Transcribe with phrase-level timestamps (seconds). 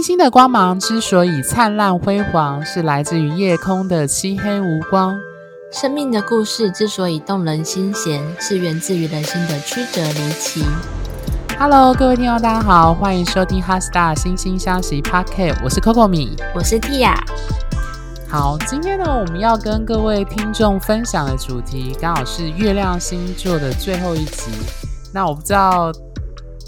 [0.00, 5.14] 星星的光芒之所以灿烂辉煌，是来自于夜空的漆黑无光。
[5.70, 10.64] 生命的故事之所以动人心弦，是源自于人心的曲折离奇。
[11.58, 17.14] Hello，各位听众，大家好，欢迎收听《HeartStar 星星相惜》Pocket，我是 Coco 米，我是 Tia。
[18.26, 24.50] 好，今天呢，我们要跟各位听众分享的主题，刚好是月亮星座的最后一集。
[25.12, 25.92] 那我不知道。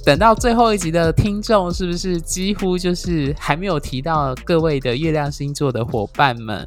[0.05, 6.67] 等到最后一集的听众，是不是几乎就是还没有提到各位的月亮星座的伙伴们？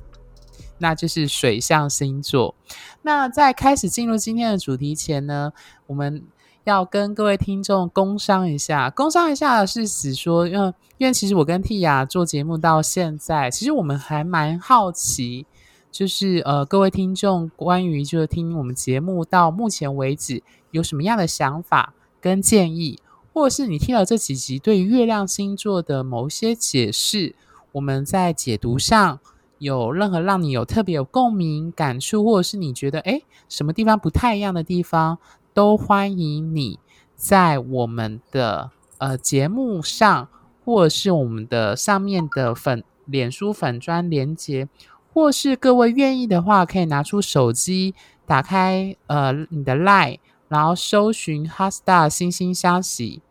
[0.78, 2.56] 那就是水象星座。
[3.02, 5.52] 那在开始进入今天的主题前呢，
[5.88, 6.24] 我们
[6.64, 8.90] 要跟各位听众工商一下。
[8.90, 15.46] 工商一下是指说，因为因为其实我跟蒂雅做节目到现在，其实我们还蛮好奇，
[15.92, 23.00] 就是呃，各位听众关于就是听我们节目到目前为止有什么样的想法跟建议。
[23.36, 27.36] 或者是你听了这几集对月亮星座的某些解释，
[27.74, 29.20] 我们在解读上
[29.58, 35.18] 有任何让你有特别有共鸣感触，或者是你觉得诶什么地方不太一样的地方，
[35.54, 36.80] 都欢迎你
[37.14, 40.30] 在我们的呃节目上，
[40.64, 44.70] 或是我们的上面的粉脸书粉专连接，
[45.14, 47.94] 或是各位愿意的话，可以拿出手机
[48.26, 50.20] 打开呃你的 Line。
[50.48, 53.22] 然后搜寻 Hasta 星星相惜，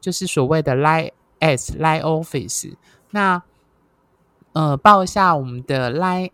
[0.00, 2.74] 就是所谓的 Line S Line Office。
[3.10, 3.42] 那
[4.52, 6.30] 呃，报一下我们的 Line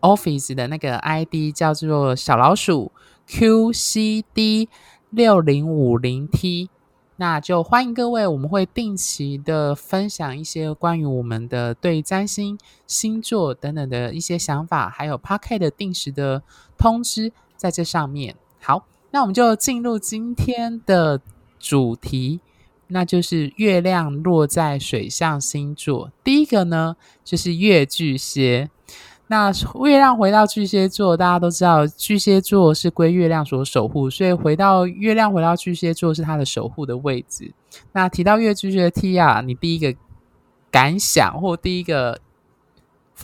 [0.00, 2.92] Office 的那个 ID 叫做小老鼠
[3.28, 4.68] QCD
[5.10, 6.70] 六零五零 T。
[7.16, 16.42] 那就欢迎各位，我们会定期的分享一些关于我们的对占星、星座等等的一些想法，还有 Podcast 的定时的
[16.76, 18.34] 通知在这上面。
[18.60, 18.86] 好。
[19.12, 21.20] 那我们就进入今天的
[21.58, 22.40] 主题，
[22.88, 26.10] 那就是月亮落在水象星座。
[26.24, 28.70] 第一个呢，就是月巨蟹。
[29.28, 29.52] 那
[29.84, 37.52] 月亮回到巨蟹座，大家都知道巨蟹座是归月亮所守护，所以回到月亮回到巨蟹座是它的守护的位置。
[37.92, 39.94] 那提到月巨蟹的 Tia，你第一个
[40.70, 42.20] 感想或第一个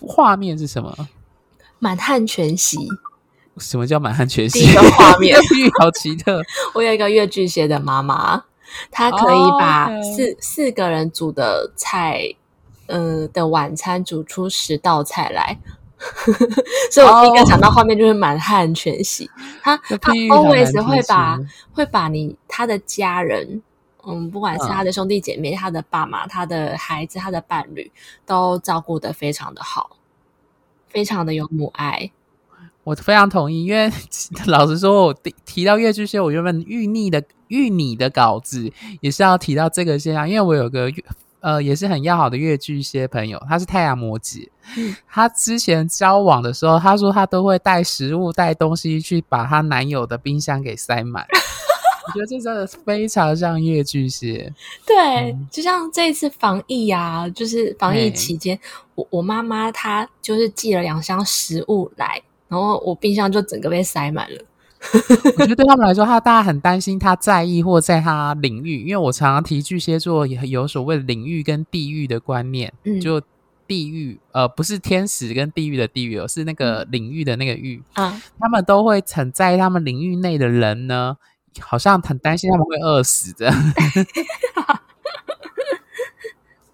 [0.00, 1.08] 画面是什么？
[1.78, 2.78] 满汉全席。
[3.58, 4.60] 什么叫满汉全席？
[4.60, 5.38] 第一个画面
[5.80, 6.42] 好奇特。
[6.74, 8.44] 我有一个月巨蟹的妈妈，
[8.90, 10.36] 她可以把四、oh.
[10.40, 12.34] 四个人煮的菜，
[12.86, 15.58] 嗯、呃、的晚餐煮出十道菜来，
[16.92, 19.30] 所以我第一个想到画面就是满汉全席。
[19.62, 21.38] 她她 always 会把
[21.72, 23.62] 会把你他的家人，
[24.06, 27.90] 嗯，不管是他的兄弟姐妹、他的爸妈、他的孩子、他的伴侣，
[28.24, 29.96] 都照顾的非常的好，
[30.88, 32.10] 非常的有母爱。
[32.88, 33.92] 我非常同意，因为
[34.46, 38.72] 老实说，我提提到月巨蟹，我原本预拟的预拟的稿子
[39.02, 40.90] 也是要提到这个现象，因为我有个
[41.40, 51.26] 呃也是很要好的月巨蟹朋友，他是太阳摩羯，嗯，他之前交往的时候，他说他都会带食物带东西去把他男友的冰箱给塞满，
[52.06, 54.50] 我觉得这真的非常像月巨蟹。
[54.86, 54.96] 对，
[55.30, 58.58] 嗯，就像这一次防疫啊，就是防疫期间，
[58.94, 62.22] 我我妈妈她就是寄了两箱食物来。
[62.48, 64.42] 然后我冰箱就整个被塞满了。
[65.38, 73.20] 我觉得对他们来说，他大家很担心他在意或在他领域，因为我常常提巨蟹座也有所谓领域跟地狱的观念，嗯、就
[73.66, 78.22] 地狱呃不是天使跟地狱的地狱，是那个领域的那个域啊。
[78.38, 81.16] 他们都会很在意他们领域内的人呢，
[81.58, 83.52] 好像很担心他们会饿死的。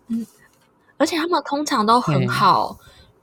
[0.09, 0.27] 嗯，
[0.99, 2.79] 而且他们通常都很好。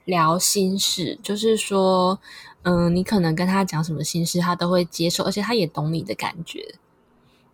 [0.06, 2.20] 聊心事，就是说，
[2.64, 6.76] 嗯，你可能跟他讲什么心事，他都会接受，而且他也懂你的感觉。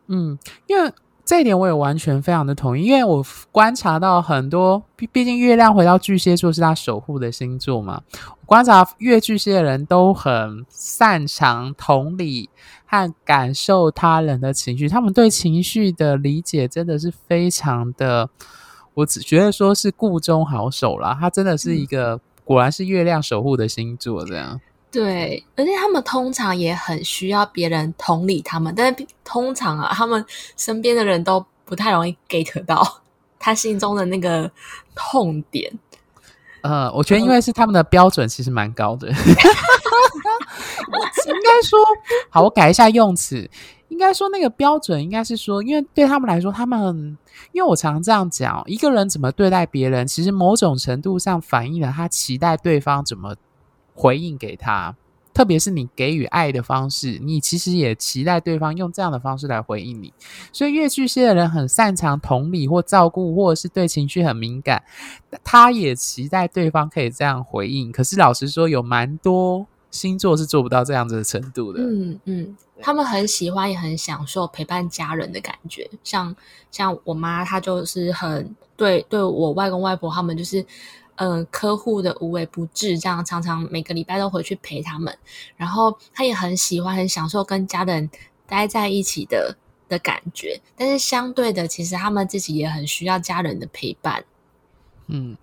[0.07, 0.91] 嗯，因为
[1.25, 12.49] 这一点我也完全非常的同意，因为我观察到很多，毕毕竟月亮回到巨蟹座是他守护的星座嘛，我观察月巨蟹的人都很擅长同理
[12.85, 18.29] 和感受他人的情绪，他们对情绪的理解真的是非常的，
[18.93, 22.21] 我只觉得说是故中好手啦，他真的是一个。
[22.47, 24.59] 嗯果然是月亮守护的星座，这样。
[24.89, 33.01] 对，而且他们通常也很需要别人同理他们，但是通常啊，他们身边的人都不太容易 get 到
[33.37, 34.49] 他心中的那个
[34.95, 35.71] 痛点。
[36.61, 39.15] 呃，我觉得因为是他们的标准其实蛮高的， 应
[41.43, 41.77] 该说，
[42.29, 43.49] 好，我改一下用词。
[43.89, 47.17] 应该说，那个标准应该是说，因为对他们来说，他们很
[47.51, 53.35] 因为我常常这样讲，一个人怎么对待别人，其实某种程度上反映了他期待对方怎么
[53.93, 54.95] 回应给他。
[55.33, 60.11] 特别是你给予爱的方式，你其实也期待对方用这样的方式来回应你。
[60.51, 64.81] 所以越巨蟹的人很擅长同理或照顾，或者是对情绪很敏感，
[65.43, 67.91] 他也期待对方可以这样回应。
[67.91, 71.83] 可是老实说，有蛮多星座是做不到这样子的程度的。
[71.83, 75.89] 嗯嗯，他们很喜欢也很享受陪伴家人的感觉。
[76.03, 76.35] 像
[76.71, 80.65] 像我妈，她就是很对对我外公外婆他们就是。
[81.19, 85.17] 嗯，客户的无微不至，这样常常每个礼拜都回去陪他们，
[85.55, 88.07] 然后他也很喜欢、很享受跟家人
[88.45, 89.57] 待在一起的
[89.89, 90.61] 的感觉。
[90.75, 94.23] 但是相对的，其实他们自己也很需要家人的陪伴。
[95.07, 95.35] 嗯，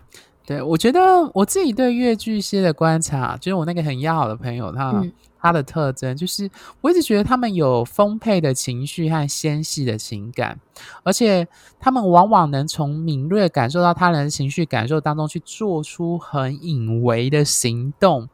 [0.45, 0.99] 对，我觉得
[1.33, 4.91] 我自己对月巨蟹的观察，就是我那个很要好的朋友，他。
[4.91, 6.49] 嗯他的特征就是，
[6.81, 10.59] 我一直觉得他们有丰沛的情绪和纤细的情感，
[11.03, 11.47] 而且
[11.79, 18.27] 他们往往能从敏锐感受到他人的情绪感受当中去做出很隐微的行动，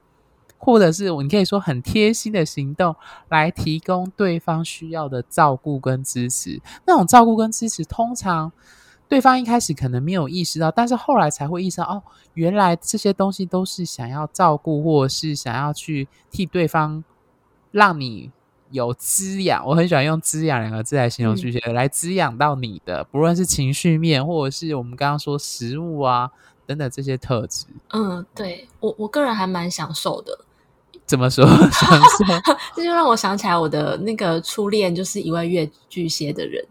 [0.57, 2.95] 或者是你可以说很贴心的行动，
[3.27, 6.61] 来提供对方需要的照顾跟支持。
[6.87, 8.49] 那种照顾跟支持，通常。
[9.11, 12.01] 对方一开始可能没有意识到，但是后来才会意识到，哦，
[12.35, 17.03] 原来这些东西都是想要照顾，或者是想要去替对方，
[17.71, 18.31] 让你
[18.69, 19.67] 有滋养。
[19.67, 26.31] 我很喜欢用“滋养”两个字来形容巨蟹，来滋养到你的，不论是情绪面，或者是我们刚刚说食物啊
[26.65, 27.65] 等等这些特质。
[27.89, 30.39] 嗯，对，我我个人还蛮享受的。
[31.05, 31.45] 怎么说？
[31.69, 32.53] 享受？
[32.77, 36.65] 这就让我想起来我的那个初恋，就是一位月巨蟹的人。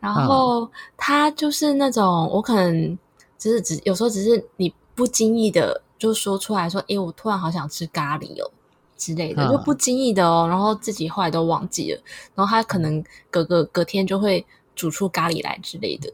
[0.00, 2.96] 然后他就是那种，我可能
[3.36, 8.50] 只是只有时候只是你不经意的就说出来说，诶，我突然好想吃咖喱哦
[8.96, 12.00] 之类的，就不经意的哦，然后自己后来都忘记了。
[12.34, 14.46] 然后他可能隔个隔天就会
[14.76, 16.12] 煮出咖喱来之类的，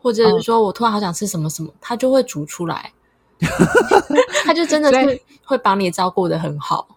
[0.00, 2.92] 或者是说我突然好想吃什么什么，他就会煮出来。
[4.46, 6.88] 他就真的是会把你照顾得很好。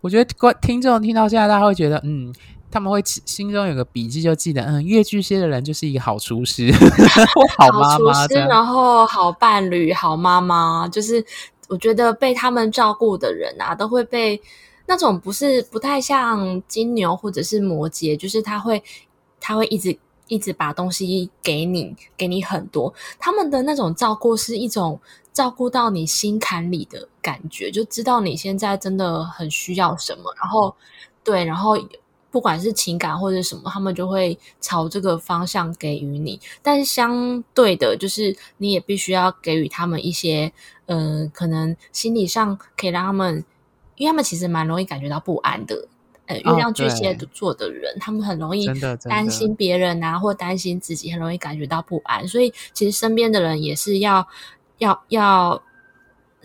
[0.00, 2.32] 我觉得观听众听到现在，大家会觉得嗯。
[2.76, 6.70] 他们会心中有个笔记，就记得，嗯，月巨蟹的人就是一个好厨师、
[7.56, 10.86] 好妈妈，好厨师，然后好伴侣、好妈妈。
[10.86, 11.24] 就是
[11.68, 14.38] 我觉得被他们照顾的人啊，都会被
[14.84, 18.82] 那种不是不太像金牛或者是摩羯，就是他会
[19.40, 22.92] 他会一直一直把东西给你，给你很多。
[23.18, 25.00] 他们的那种照顾是一种
[25.32, 30.76] 照顾到你心坎里的感觉，就知道你现在真的很需要什么，然后
[31.24, 31.78] 对，然后。
[32.36, 36.38] 不管是情感或者什么，他们就会朝这个方向给予你。
[36.62, 40.52] 但是相对的，就是你也必须要给予他们一些，
[40.84, 43.42] 嗯、呃，可能心理上可以让他们，
[43.94, 45.88] 因为他们其实蛮容易感觉到不安的。
[46.26, 48.68] 呃，月亮巨蟹座的人，哦、他们很容易
[49.08, 52.28] 担心别人啊，或担心自己，很容易感觉到不安。
[52.28, 54.28] 所以，其实身边的人也是要
[54.76, 55.62] 要要。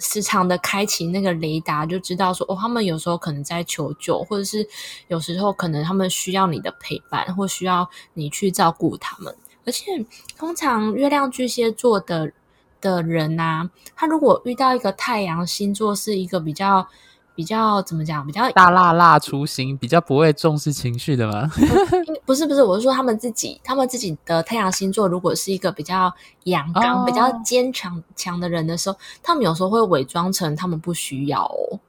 [0.01, 4.67] 时常的开启那个雷达，就知道说哦，他们有时候可能在求救，或者是
[5.07, 9.33] 有时候可能他们需要你的陪伴，或需要你去照顾他们。
[9.65, 10.05] 而且，
[10.37, 12.33] 通常月亮巨蟹座的
[12.81, 16.89] 的人呐、他如果遇到一个太阳星座是一个比较。
[17.33, 18.25] 比较怎么讲？
[18.25, 21.49] 比较大辣辣粗心，比较不会重视情绪的吗？
[22.25, 26.13] 不是不是，我是说他们自己，他们自己的太阳星座如果是一个比较
[26.43, 31.79] 阳刚、哦、比较坚强强的人的时候，他们有时候会伪装成他们不需要哦，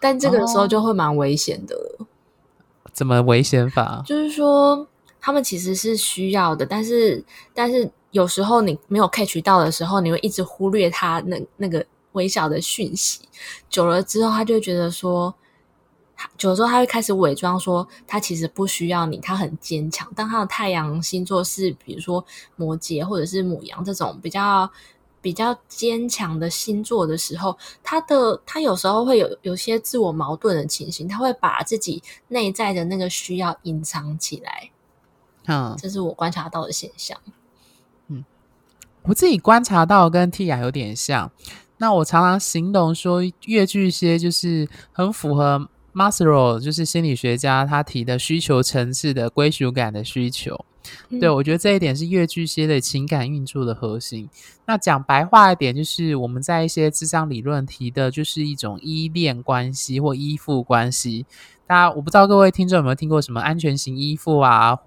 [0.00, 1.76] 但这个时候就会蛮危险的。
[2.92, 4.02] 怎么危险法？
[4.06, 4.86] 就是说
[5.20, 11.84] 他们其实是需要的，但是但是有时候你没有 catch 到的时候，你会一直忽略他那那个。
[12.12, 13.20] 微小的讯息，
[13.68, 15.34] 久了之后，他就会觉得说，
[16.36, 20.12] 久了之后，他会开始伪装说，他其实不需要你，他很坚强。
[20.14, 22.24] 当他的太阳星座是比如说
[22.56, 24.70] 摩羯或者是母羊这种比较
[25.20, 34.70] 比较坚强的星座的时候，他的他有时候会有有些自我矛盾的情形，他会把自己内在的那个需要隐藏起来。
[35.46, 37.18] 嗯，这是我观察到的现象。
[38.08, 38.24] 嗯，
[39.02, 41.32] 我自己观察到跟 Tia 有点像。
[41.82, 50.64] 那我常常形容说，月巨蟹就是很符合 Maslow，就是心理学家他提的需求层次的归属感的需求。
[51.10, 54.30] 嗯、对，我觉得这一点是越剧些的情感运作的核心。
[54.64, 61.26] 那讲白话一点，就是我们在一些智商理论提的，就是一种依恋关系或依附关系。
[61.66, 64.78] 大家我不知道各位听众有没有听过什么安全型依附啊，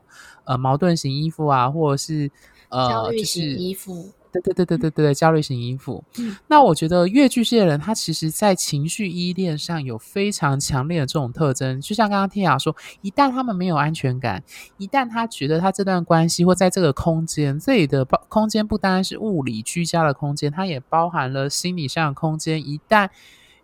[0.46, 2.32] 呃，矛盾型依附啊，或者是
[2.70, 4.12] 呃，焦虑型依附。
[4.42, 6.04] 对对对对对对，焦虑型依附。
[6.18, 11.80] 嗯，那我觉得越巨蟹的人，他其实在情绪依恋上有非常强烈的这种特征。
[11.82, 14.44] 就像刚刚天雅说，一旦他们没有安全感，
[14.78, 22.60] 一旦他觉得他这段关系或在这个空间，这里的包空间不单是物理居家的空间，它也包含了心理上的空间。
[22.60, 23.10] 一旦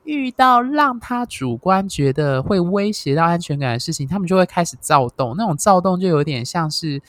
[0.03, 5.35] 遇到让他主观觉得会威胁到安全感的事情，他们就会开始躁动。
[5.37, 7.01] 那种躁动就有点像是，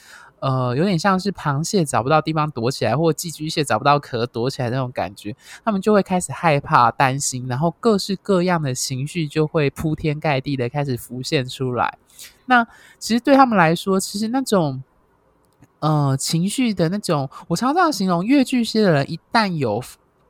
[0.43, 5.35] 呃，有点像是螃蟹找不到地方躲起来，或寄居蟹找不到壳躲起来那种感觉。
[5.65, 11.97] 他们就会开始害怕、担心，然后各式各样的情绪就会铺天盖地的开始浮现出来。
[12.47, 12.67] 那
[12.99, 14.83] 其实对他们来说，其实那种。
[15.81, 19.83] 呃，情绪的那种，我常常形容越巨蟹的人，一旦有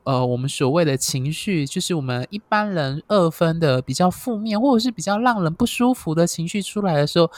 [0.05, 7.31] 呃，我们所谓的情绪，就是我们一般人二分的比较负面，或者是比较让人不舒服的情绪出来的时候，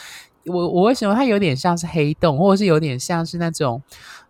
[0.46, 3.82] 我我为什么它有点像是黑洞，或者是有点像是那种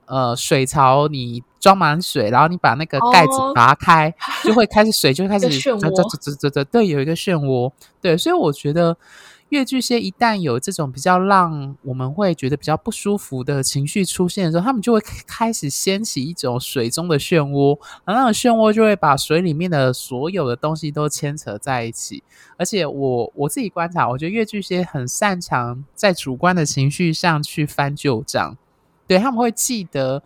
[0.06, 8.97] 呃水槽，你装满水，然后你把那个盖子拔开，哦、就会开始水就会开始漩涡，对，有一个漩涡，对，所以我觉得。
[9.54, 22.25] 月巨蟹一旦有这种比较让我们会觉得比较不舒服的情绪出现的时候，他们就会开始掀起一种水中的漩涡，然后那个漩涡就会把水里面的所有的东西都牵扯在一起。
[22.56, 28.56] 而且我我自己观察，我觉得月巨蟹很擅长在主观的情绪上去翻旧账，
[29.06, 30.23] 对，他们会记得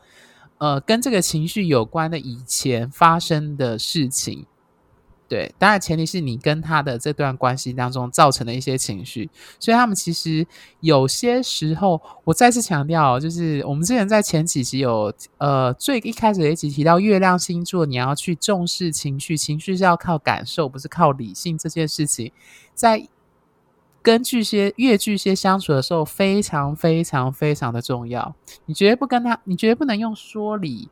[0.57, 4.47] 呃跟这个情绪有关的以前发生的事情。
[5.29, 9.29] 对，当然前提是你跟他的这段关系当中造成的一些情绪，
[9.61, 10.47] 所以他们其实
[10.81, 22.33] 有些时候，我再次强调，就是我们之前在前几集有呃最一开始的一集提到月亮星座，你要去重视情绪，情绪是要靠感受，不是靠理性这件事情，
[22.73, 23.07] 在
[24.01, 28.35] 跟巨蟹、月巨蟹相处的时候，非常非常非常的重要。
[28.65, 30.89] 你绝对不跟他，你绝对不能用说理。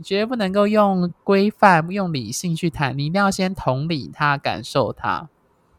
[0.00, 5.28] 你绝对不能够用规范、用理性去谈，你一定要先同理他、感受他，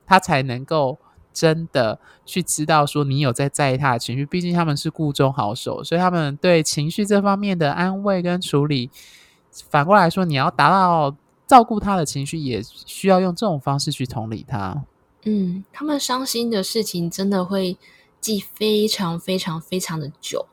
[0.05, 0.99] 他才能够
[1.33, 4.23] 真的去知道说你有在在意他的情绪。
[4.23, 8.91] 毕竟他们是故中好手，所以他们对情绪这方面的安慰跟处理，
[9.71, 11.15] 反过来说，你要达到
[11.47, 14.83] 照顾他的情绪，也需要用这种方式去同理他。
[15.23, 17.75] 嗯，他们伤心的事情真的会
[18.19, 20.45] 记非常非常非常的久，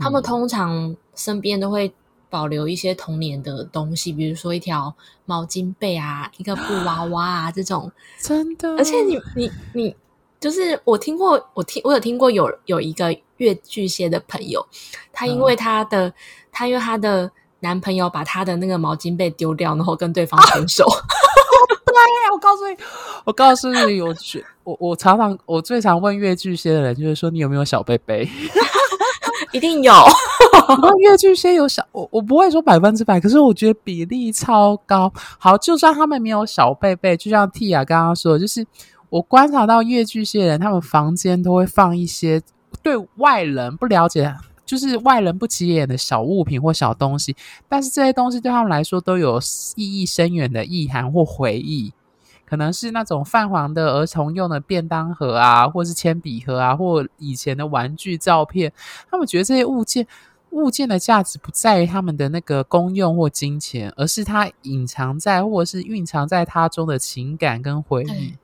[0.00, 1.94] 他们通常身边都会。
[2.30, 4.94] 保留一些童年的东西，比如说一条
[5.24, 8.76] 毛巾被啊，一个布娃娃啊，这种真的。
[8.76, 9.96] 而且你你你，
[10.40, 14.66] 就是我听过，我听我有听过有有一个越巨蟹的朋友，
[15.12, 16.12] 他因为他的
[16.52, 17.30] 他、嗯、因为他的
[17.60, 20.84] 男朋友把他的那个毛巾被丢掉，然后跟对方 分手。
[21.86, 22.76] 对，我告诉你，
[23.24, 24.14] 我告诉你，我
[24.62, 28.28] 我我常常我最常问越巨蟹的人，就是说你有没有小贝贝？
[29.52, 29.92] 一定有。
[30.80, 35.10] 那月巨蟹有小，我我不会说百分之百，可是我觉得比例超高。
[35.38, 38.66] 好，就算他们没有小贝贝，就像 Tia 刚刚说的，就是
[39.08, 42.42] 我观察到越剧蟹人，他们房间都会放一些
[42.82, 44.34] 对外人不了解，
[44.66, 47.34] 就是外人不起眼的小物品或小东西，
[47.68, 49.40] 但是这些东西对他们来说都有
[49.76, 51.92] 意义深远的意涵或回忆。
[52.48, 58.72] 可能是那种泛黄的儿童用的便当盒啊，或是铅笔盒啊，或以前的玩具照片。
[59.10, 60.06] 他们觉得这些物件
[60.50, 68.34] 物件的价值不在于他们的那个功用或金钱，而是它隐藏在或者是蕴藏在它中的情感跟回忆。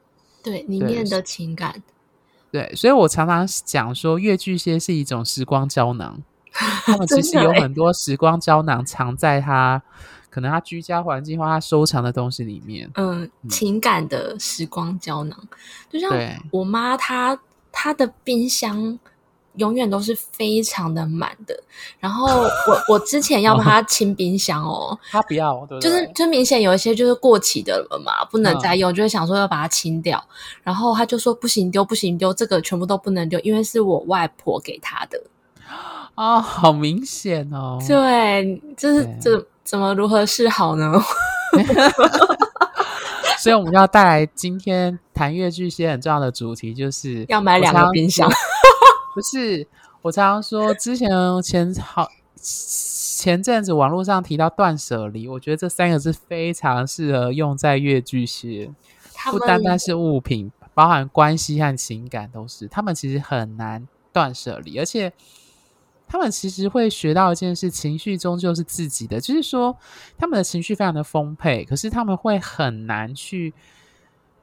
[0.43, 1.83] 对，里面的情感。
[2.53, 6.21] 对，所以我常常讲说，越巨蟹是一种时光胶囊。
[6.53, 9.83] 他们其实有很多时光胶囊藏在它。
[10.35, 15.39] 可能他居家环境或他收藏的东西里面，嗯，嗯，情感的时光胶囊，
[15.89, 16.11] 就像
[16.51, 17.39] 我妈，她
[17.71, 18.99] 她的冰箱
[19.55, 21.57] 永远都是非常的满的。
[22.01, 22.51] 然后我
[22.95, 25.89] 我之前要帮她清冰箱哦，她不要，对不对？
[25.89, 30.21] 就是就明显有一些就是过期的了嘛，不能再用，嗯、就会想说要把它清掉。
[30.65, 35.23] 然后她就说不行丢，不行丢，这个全部都不能丢，因为是我外婆给她的。
[36.15, 37.79] 啊、哦，好明显哦！
[37.87, 39.47] 对，就是怎。
[39.65, 40.93] 怎么如何是好呢？
[43.41, 48.31] 所以我们要带来今天谈越巨蟹很重要的主题，就是 要买两个冰箱。
[49.15, 49.67] 不是，
[50.03, 51.09] 我常常说，之前
[51.43, 58.71] 前好前阵子网络上提到断舍离，我觉得这三个字非常适合用在越巨蟹，
[59.31, 62.69] 不单单是物品，包含关系和情感都是。
[62.69, 65.11] 他们其实很难断舍离，而且。
[66.07, 69.77] 他们其实会学到一件事，情绪终究是自己的，就是说
[70.17, 73.53] 他们的情绪非常的丰沛，可是他们会很难去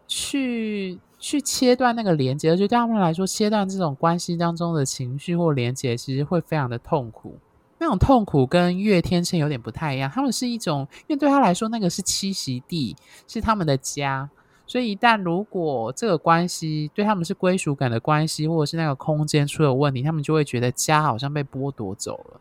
[0.08, 7.38] 去去切断那个连接，而且对他们来说，切断这种关系当中的情绪或连接，其实会非常的痛苦。
[7.78, 12.96] 那种痛苦跟月天秤有点不太一样，他们是一种，因为对他来说，那个是栖息地，
[13.28, 14.30] 是他们的家。
[14.72, 22.40] 所以，一旦如果这个关系对他们是归属感的关系，或者是那个空间出了问题，他们就会觉得家好像被剥夺走了。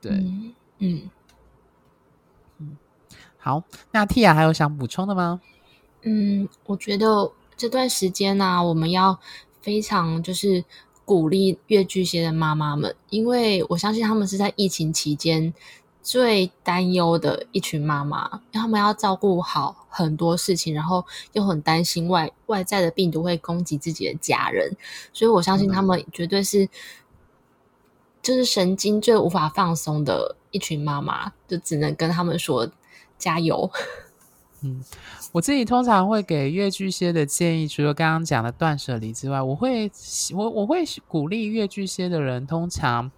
[0.00, 1.10] 对，嗯嗯，
[2.60, 2.76] 嗯，
[3.36, 5.42] 好，那 Tia 还有想补充的吗？
[6.00, 9.20] 嗯，我觉得这段时间呢、啊，我们要
[9.60, 10.64] 非常就是
[11.04, 15.52] 鼓励越巨蟹的妈妈们，因为我相信他们是在疫情期间
[16.06, 24.76] 最担忧的一群妈妈，因为他们要照顾好很多事情，然后又很担心外外在的病毒会攻击自己的家人，
[25.12, 26.68] 所以我相信他们绝对是
[28.22, 32.70] 就是神经最无法放松的一群妈妈，就只能跟他们说
[33.18, 33.68] 加油。
[34.62, 34.84] 嗯，
[35.32, 39.90] 我自己通常会给月巨蟹的建议，除了刚刚讲的断舍离之外，我会
[40.32, 43.10] 我我会鼓励月巨蟹的人，通常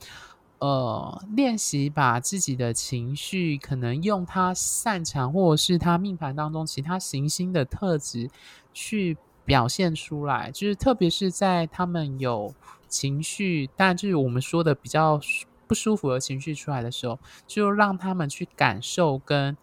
[0.58, 8.28] 呃练习把自己的情绪，可能用他擅长或者是他命盘当中其他行星的特质
[8.72, 12.54] 去表现出来，就是特别是在他们有
[12.88, 15.20] 情绪，但就是我们说的比较
[15.66, 19.56] 不舒服的情绪出来的时候，就让他们去感受跟。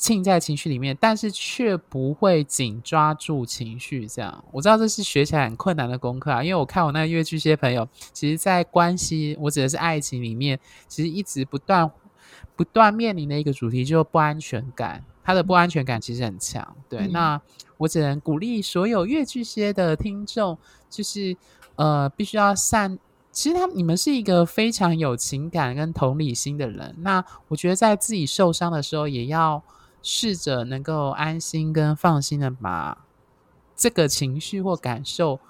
[0.00, 4.08] 浸在情绪里面，但是却不会紧抓住情绪。
[4.08, 6.42] 这样，我知道这是学起来很困难的功课啊。
[6.42, 11.90] 因为我看我那个月巨蟹朋友，其实，在关系，我指的是爱情里面，其实一直不断、
[12.56, 15.04] 不断面临的一个主题，就是不安全感。
[15.22, 16.66] 他的不安全感其实很强。
[16.88, 17.40] 对，嗯、那
[17.76, 20.56] 我只能鼓励所有越剧些的听众，
[20.88, 21.36] 就是
[21.76, 22.98] 呃，必须要善。
[23.30, 26.96] 其实他你们是一个非常有情感跟同理心的人。
[27.00, 29.62] 那我觉得在自己受伤的时候，也要。
[30.02, 33.06] 试着能够安心跟放心的把
[33.76, 35.40] 这个情绪或感受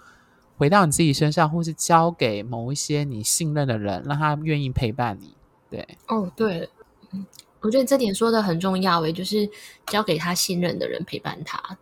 [0.57, 5.35] 回到你自己身上，或是交给某一些你信任的人，让他愿意陪伴你。
[5.71, 6.69] 对，哦，对，
[7.13, 7.25] 嗯，
[7.61, 9.49] 我觉得这点说的很重要诶，就是
[9.87, 11.79] 交给他信任的人陪伴他。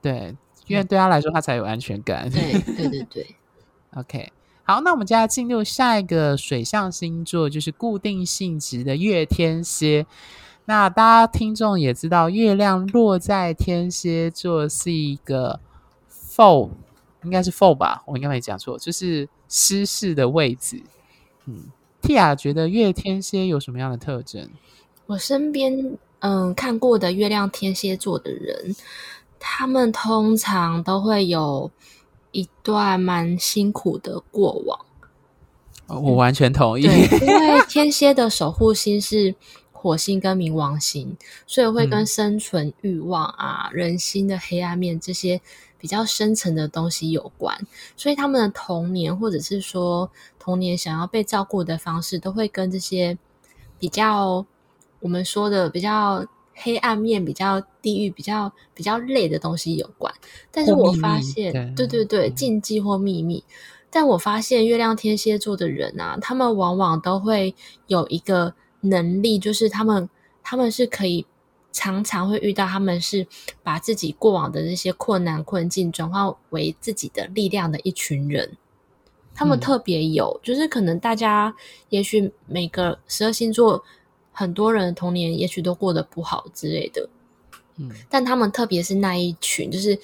[0.00, 0.34] 对，
[0.66, 2.28] 因为对他来说，他才有安全感。
[2.32, 3.36] 对，对，对，对。
[3.94, 10.06] OK，好，那我们接下来进入下一个水象星座，就是固定性质的月天蝎。
[10.66, 15.60] 那大家听众也知道，月亮落在天蝎座是一个
[16.10, 16.70] four，
[17.22, 18.02] 应该是 four 吧？
[18.06, 20.82] 我应该没讲错，就是失势的位置。
[21.44, 21.64] 嗯
[22.00, 24.48] ，Tia 觉得月天蝎有什么样的特征？
[25.04, 28.74] 我身边嗯看过的月亮天蝎座的人，
[29.38, 31.70] 他们通常都会有
[32.32, 34.80] 一段蛮辛苦的过往。
[35.88, 39.34] 我完全同意，对，因为天蝎的守护星是。
[39.84, 41.14] 火星跟冥王星，
[41.46, 45.38] 所以会跟生存欲望啊、嗯、人心的黑暗面这些
[45.78, 47.54] 比较深层的东西有关。
[47.94, 53.18] 所以他们的童年，或者是说童年想要被照顾的方式，都会跟这些
[53.78, 54.46] 比较
[55.00, 60.10] 我们说的比较黑暗面、比较地狱、比较比较累的东西有关。
[60.50, 63.44] 但是我发现，对，对对对，禁忌或秘密。
[63.46, 63.52] 嗯、
[63.90, 67.54] 但我发现月亮天蝎座的人啊，他们往往都会
[67.86, 68.54] 有一个。
[68.84, 70.08] 能力就是他们，
[70.42, 71.26] 他们是可以
[71.72, 73.26] 常常会遇到，他们是
[73.62, 78.56] 把自己过往的那些困难困境转化为自己的力量的一群人。
[79.34, 81.52] 他们特别有，嗯、就是可能大家
[81.88, 83.82] 也许每个十二星座
[84.30, 87.08] 很多人的童年也许都过得不好之类的，
[87.76, 89.98] 嗯，但他们特别是那一群，就是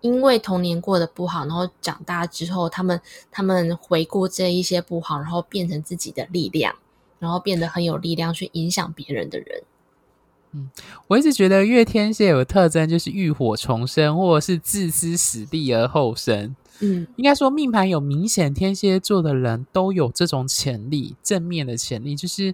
[0.00, 6.74] 因为童年过得不好，然后长大之后，他们他们回顾这一些不好，然后变成自己的力量。
[7.22, 9.62] 然后变得很有力量去影响别人的人。
[10.50, 10.68] 嗯，
[11.06, 16.56] 我一直觉得月天蝎有个特征，就是浴火重生，或者是置之死地而后生。
[16.80, 22.52] 嗯，应该说命盘有明显天蝎座的人都有这种潜力，正面的潜力，就是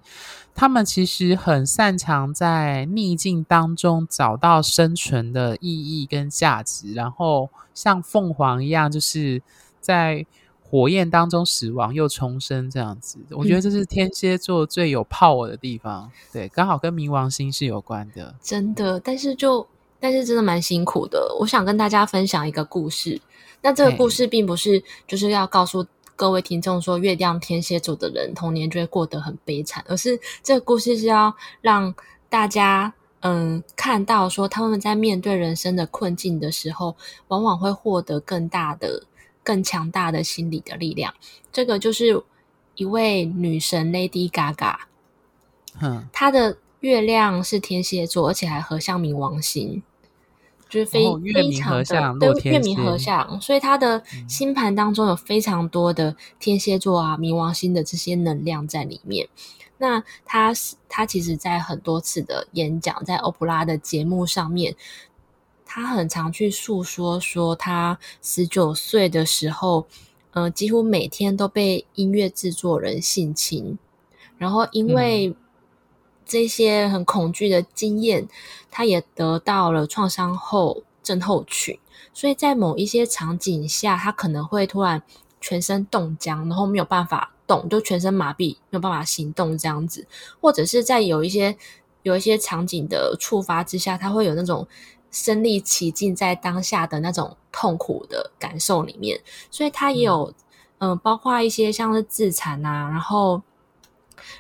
[0.55, 9.41] 他们其实很擅长在逆境当中找到生存的意义跟价值，然后像凤凰一样，就是
[9.81, 10.27] 在。
[10.71, 16.03] 火焰当中死亡又重生，这样子，我觉得这是天蝎座最有 power 的地方。
[16.05, 18.35] 嗯、对，刚好跟冥王星是有关的。
[18.43, 19.67] 真的，但是就
[19.99, 21.35] 但是真的蛮辛苦的。
[21.41, 23.19] 我想跟大家分享一个故事。
[23.63, 31.95] 那这个故事并不是就是要告诉各位听众说，月亮天蝎座的人童年就会过得很悲惨，而是这个故事是要让
[32.29, 36.95] 大家嗯看到说，他们在面对人生的困境的时候，
[37.29, 39.05] 往往会获得更大的。
[39.43, 41.15] 更强大的心理的力量，
[41.53, 42.23] 这个就是
[42.75, 44.77] 一位女神 Lady Gaga。
[45.81, 49.83] 嗯，她的月亮是天蝎座，而且还合相冥王星，
[50.69, 59.29] 就是非、哦、非常的对月明合相，所以她的星盘当中有非常多的天蝎座啊、冥王星的这些能量在里面。
[59.79, 64.75] 那她是她其实在很多次的演讲，在欧普拉的节目上面。
[65.81, 69.87] 他很常去诉说，说他十九岁的时候，
[70.33, 73.79] 呃，几乎每天都被音乐制作人性侵，
[74.37, 75.35] 然后因为
[76.25, 78.29] 这些很恐惧的经验，嗯、
[78.71, 81.79] 他也得到了创伤后症候群，
[82.13, 85.03] 所以在某一些场景下，他可能会突然
[85.41, 90.07] 全身冻僵，然后没有办法动，就全身麻痹，没有办法行动这样子，
[90.41, 91.57] 或者是在有一些
[92.03, 94.69] 有一些场景的触发之下，他会有那种
[95.11, 100.33] 身历其境在当下的那种痛苦的感受里面，所以他也有
[100.79, 103.43] 嗯、呃，包括一些像是自残啊，然后。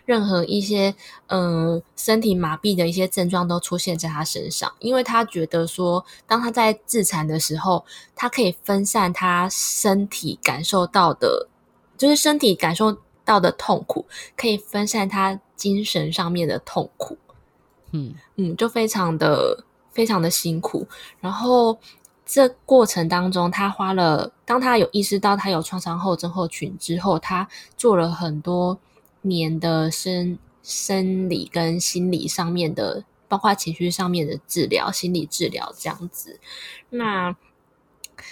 [0.05, 0.95] 任何一些
[1.29, 7.85] 嗯、呃、身体麻痹的一些症状都出现在他身上，因为他觉得说，当他在自残的时候，
[8.17, 11.49] 他可以分散他身体感受到的，
[11.97, 14.05] 就是身体感受到的痛苦，
[14.37, 17.17] 可以分散他精神上面的痛苦。
[17.93, 19.65] 嗯嗯，就非常的
[19.99, 20.87] 非常的辛苦。
[21.19, 21.77] 然后
[22.25, 28.79] 这过程当中，他花了，当他有意识到他有创伤后症候群之后，他做了很多。
[29.23, 36.39] 年的生生理跟心理上面的，包括情绪上面的治疗、心理治疗这样子。
[36.91, 37.37] 那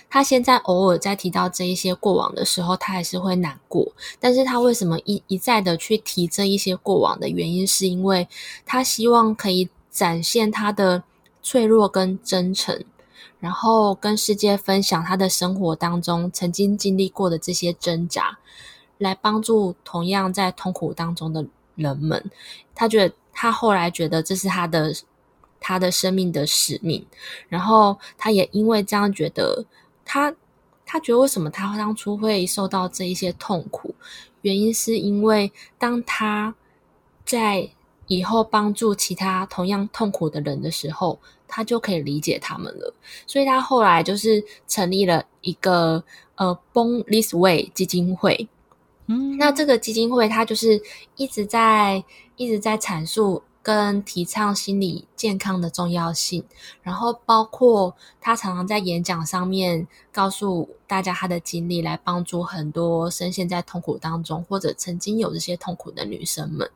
[0.09, 3.92] 他现在偶尔在提到这一些过往的时候，他还是会难过。
[4.20, 8.29] 但是他为什么一一再的去提这一些过往的原因，是因为
[8.64, 11.02] 他希望可以展现他的
[11.46, 12.85] 脆弱跟真诚，
[13.38, 18.38] 然后跟世界分享他的生活当中曾经经历过的这些挣扎。
[18.98, 22.30] 来帮助同样在痛苦当中的人们，
[22.74, 24.90] 他觉得他后来觉得这是他的
[25.61, 27.06] 他的生命的使命，
[27.50, 29.66] 然后他也因为这样觉得
[30.02, 30.35] 他
[30.87, 33.94] 他觉得为什么他当初会受到这一些痛苦，
[34.40, 36.54] 原因是因为当他
[37.26, 37.68] 在
[38.06, 42.92] 以后帮助其他同样痛苦的人的时候，他就可以理解他们了，
[43.26, 46.02] 所以他后来就是成立了一个
[46.36, 48.48] 呃 Born This Way 基金会。
[49.08, 50.82] 嗯，那这个基金会，它就是
[51.16, 52.02] 一直在
[52.36, 56.44] 一直在阐述跟提倡心理健康的重要性，
[56.85, 66.70] 然后包括他常常在演讲上面告诉大家他的经历，来帮助很多深陷在痛苦当中或者曾经有这些痛苦的女生们，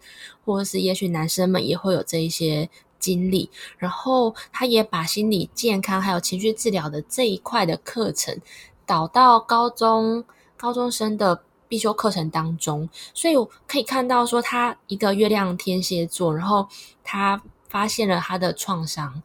[0.44, 3.48] 或者是也许男生们也会有这一些经历，
[3.79, 8.37] 然后他也把心理健康还有情绪治疗的这一块的课程
[8.85, 10.24] 导到高中
[10.57, 11.42] 高中生的。
[11.70, 16.66] 必修课程当中，所以我可以看到说，他一个月亮天蝎座，然后
[17.04, 19.22] 他发现了他的创伤，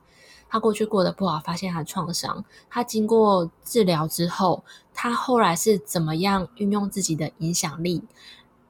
[0.47, 8.03] 他过去过得不好，发现他的创伤，他经过治疗之后，他后来是怎么样运用自己的影响力，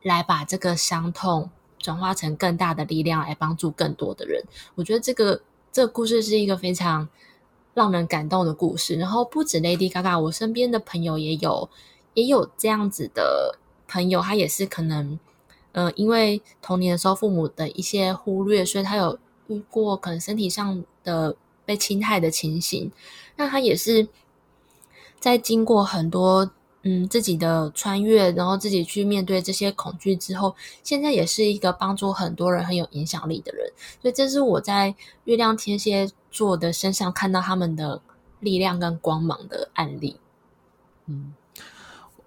[0.02, 4.42] 来把这个伤痛转化成更大的力量，来帮助更多的人。
[4.76, 5.42] 我觉得这个
[5.74, 7.10] 这个故事是一个非常
[7.74, 8.96] 让人感动的故事。
[8.96, 11.70] 然后不止 Lady Gaga，我身边的朋友也有
[12.14, 13.58] 也有这样子的。
[13.88, 15.20] 朋友，他也是可能，
[15.72, 19.18] 呃，因为童年的时候父母的一些忽略，所以他有
[19.48, 22.92] 遇过可能身体上的被侵害的情形。
[23.36, 24.08] 那他也是
[25.20, 26.50] 在经过很多
[26.84, 33.72] 嗯自己的穿越，然后自己去面对这些恐惧之后，现在也是一个帮助很多人很有影响力的人。
[34.02, 34.96] 所以这是我在
[35.26, 38.02] 月亮天蝎座的身上看到他们的
[38.40, 40.18] 力量跟光芒的案例。
[41.08, 41.34] 嗯。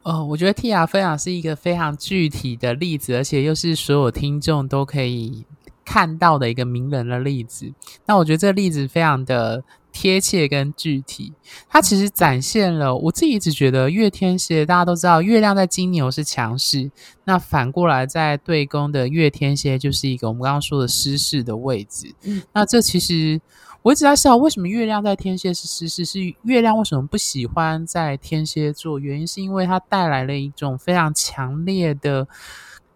[0.09, 5.45] 哦，我觉得 Tia 分享是一个非常具体的例子，而且又是所有听众都可以
[5.85, 7.71] 看到的一个名人的例子。
[8.07, 11.35] 那我觉得这个例子非常的贴切跟具体，
[11.69, 16.91] 它其实展现了我自己一直觉得月天蝎，大家都知道月亮在金牛是强势，
[17.25, 22.15] 那反过来在对宫的月天蝎就是一个我们刚刚说的失势的位置。
[22.23, 23.39] 嗯，那这其实。
[23.83, 26.05] 我一直在想，为什么月亮在天蝎是失势？
[26.05, 28.99] 是月亮为什么不喜欢在天蝎座？
[28.99, 32.27] 原因是因为它带来了一种非常强烈的、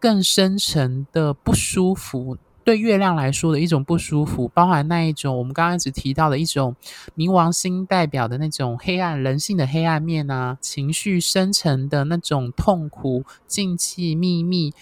[0.01, 2.37] 更深层的不舒服。
[2.65, 6.75] 对月亮来说的一种不舒服，包含那一种我们刚刚一直提到的一种
[7.17, 14.75] 冥王星代表的那种黑暗人性的黑暗面啊，情绪深层的那种痛苦、禁忌、秘密。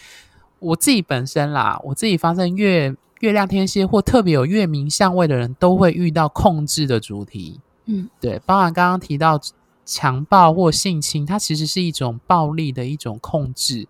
[0.59, 2.97] 我自己本身啦，我自己发生月。
[3.21, 9.41] 月亮天蝎或特别有月明相位的人都会遇到控制的主题，嗯，对，包含刚刚提到
[9.87, 13.87] 强暴或性侵，它其实是一种暴力的一种控制，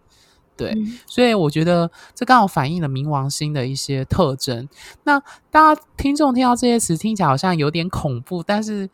[0.57, 4.69] 对，嗯，所以我觉得这刚好反映了冥王星的一些特征。
[5.05, 5.19] 那
[5.51, 8.89] 大家听众听到这些词，听起来好像有点恐怖，但是。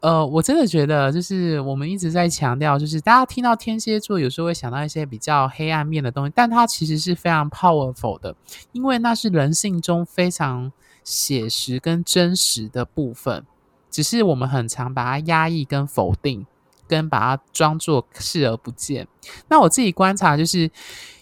[0.00, 8.34] 呃，我真的觉得，就是我们一直在强调，就是大家听到天蝎座，有时候会想到一些比较黑暗面的东西，但它其实是非常 powerful 的，
[8.70, 13.44] 因为那是人性中非常写实跟真实的部分，
[13.90, 16.46] 只是我们很常把它压抑跟否定，
[16.86, 19.08] 跟把它装作视而不见。
[19.48, 20.70] 那我自己观察，就是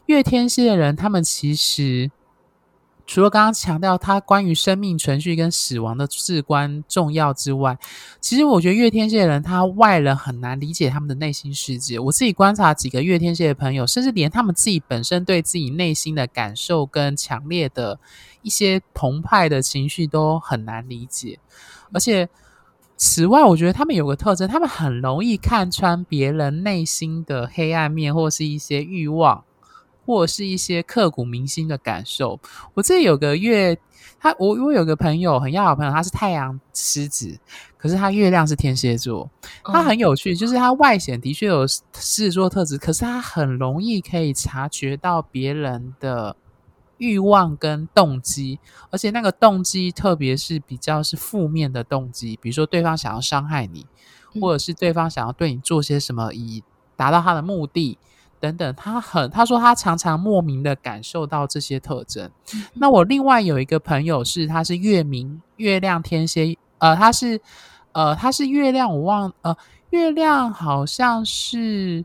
[0.05, 2.11] 月天蝎的人，他们其实
[3.07, 7.79] 除了刚刚强调他关于生命存续跟死亡的至关重要之外，
[8.21, 12.01] 其实我觉得月天蝎的人，他外人很难理解他们的内心世界。
[12.01, 17.99] 我自己观察几个月天蝎的朋友，甚至连他们自己本身对自己内心的感受跟强烈的
[18.43, 21.39] 一些澎湃的情绪都很难理解。
[21.93, 22.29] 而且
[22.97, 29.45] 此外，我觉得他们有个特征，他们很容易看穿别人内心的黑暗面，或是一些欲望。
[30.07, 32.39] 或者是一些刻骨铭心的感受。
[32.75, 33.77] 我这里有个月，
[34.21, 37.39] 他我我有个朋友很要好朋友，他是太阳狮子，
[37.77, 39.29] 可是他月亮是天蝎座。
[39.65, 46.37] 他很有趣，就是他外显的确有狮子座特质，可是他很容易可以察觉到别人的
[46.99, 48.59] 欲望跟动机，
[48.91, 53.85] 而且那个动机特别是比较是负面的动机，比如说对方想要伤害你，
[54.41, 56.63] 或者是对方想要对你做些什么以
[56.97, 57.99] 达到他的目的。
[58.47, 62.31] 等等，他很他说他常常莫名的感受到这些特征。
[62.55, 67.41] 嗯、那我另外有一个朋友是，他是月明月亮天蝎，呃，他是
[67.93, 69.57] 呃他是月亮，我忘呃
[69.91, 72.05] 月亮好像是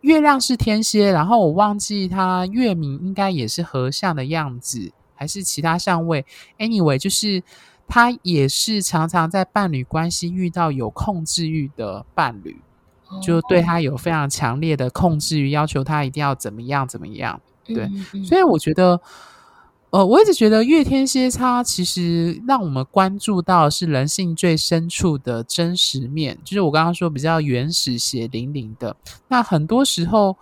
[0.00, 6.24] 月亮是天蝎，然后我忘记他月明应该也是合相的样子，还是其他相位。
[6.58, 7.42] Anyway，就是
[7.86, 12.60] 他也是常常在伴侣关系遇到有控制欲的伴侣。
[13.22, 17.40] 就对他有非常强烈的控制欲，要求他一定要怎么样怎么样。
[17.64, 19.00] 对，嗯嗯、所以我觉得，
[19.90, 28.96] 呃，我一直觉得月天蝎他其实让我们关注到是人性最深处的真实面，就是我刚刚说比较原始、血淋淋的。
[29.28, 30.36] 那很多时候，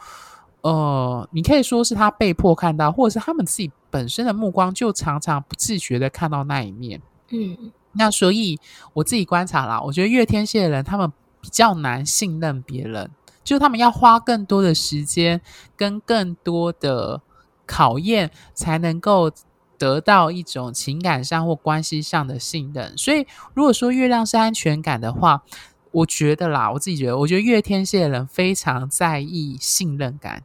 [0.62, 7.00] 呃，你可以说是他被迫看到，或者是他们自己本身的目光就常常不自觉的看到那一面。
[7.31, 8.59] 嗯，那所以
[8.94, 11.12] 我自己观察啦，我觉得月天蝎的人他们。
[11.48, 13.11] 比较难信任别人，
[13.42, 15.40] 就是他们要花更多的时间
[15.74, 17.22] 跟更多的
[17.64, 19.32] 考验，才能够
[19.78, 22.94] 得到一种情感上或关系上的信任。
[22.98, 25.42] 所以，如果说月亮是安全感的话，
[25.90, 30.42] 我觉得啦，我自己觉得，我觉得月天蝎的人非常在意信任感。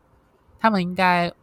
[0.58, 1.34] 他们应该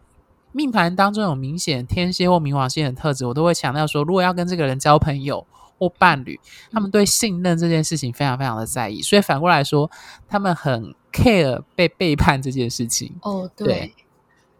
[0.52, 5.46] 命盘当中有明显天蝎或冥王星的特质，我都会强调说，如果要跟这个人交朋友。
[5.80, 6.38] 或伴侣，
[6.70, 9.90] 他们对信任这件事情非常非常的在意，所以反过来说，
[10.28, 13.14] 他们很 care 被背叛这件事情。
[13.22, 13.94] 哦，对，对，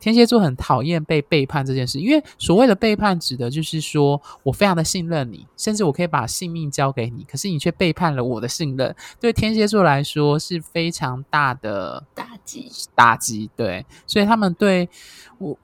[0.00, 12.72] 天蝎座很讨厌被背叛这件事，因为所谓的背叛，指的就是说我非常的信任你，甚至我可以把性命交给你，可是你却背叛了我的信任，对天蝎座来说是非常大的打击。
[12.94, 14.88] 打击，对，所以他们对
[15.37, 15.54] 我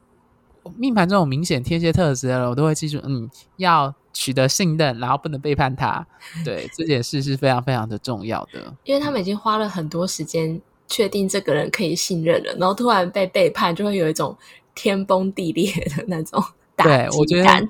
[0.76, 3.94] 命盘这种明显天蝎特质的人，我都会记住，嗯，要。
[4.16, 6.06] 取得信任，然后不能背叛他，
[6.44, 8.74] 对这件事是非常非常的重要的。
[8.84, 14.36] 因为他们已经花了很多时间确定这个人可以信任了，然后突然被背叛，就会有一种
[14.74, 16.42] 天崩地裂的那种
[16.74, 17.10] 打击感。
[17.10, 17.68] 对，我觉得。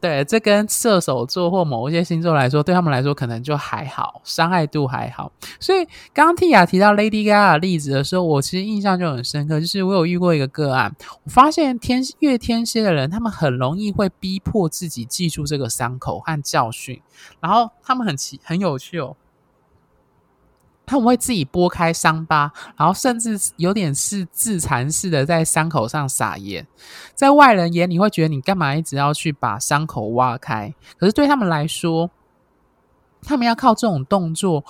[0.00, 5.32] 对，这跟射手座或某一些星座来说，对他们来说可能就还好，伤害度还好。
[5.58, 5.84] 所以
[6.14, 17.00] 刚刚 Tia 提到 Lady Gaga 的例子的时候，我其实印象就很深刻，就是我有遇过一个个案，我发现天月天蝎的人，他们很容易会逼迫自己记住这个伤口和教训，
[17.40, 19.16] 然后他们很奇很有趣哦。
[20.88, 26.66] 他们会自己拨开伤疤，然后甚至有点是自残似的在伤口上撒盐。
[27.14, 30.74] 在外人眼里会觉得你干嘛一直要去把伤口挖开？
[30.96, 32.10] 可是对他们来说，
[33.20, 34.64] 他们要靠这种动作，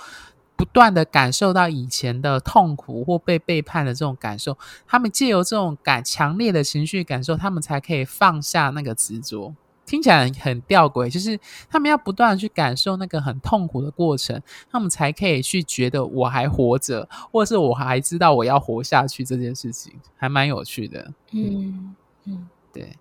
[0.57, 4.59] 不断的感受到以前的痛苦或被背叛的这种感受。
[4.89, 9.55] 他们借由这种感强烈的情绪感受，他们才可以放下那个执着。
[9.89, 21.13] 听起来很，吊诡，就是他们要不断的去感受那个很痛苦的过程，他们才可以去觉得我还活着，或者是我还知道我要活下去这件事情，还蛮有趣的。
[21.33, 21.97] 嗯
[22.27, 22.97] 嗯，对。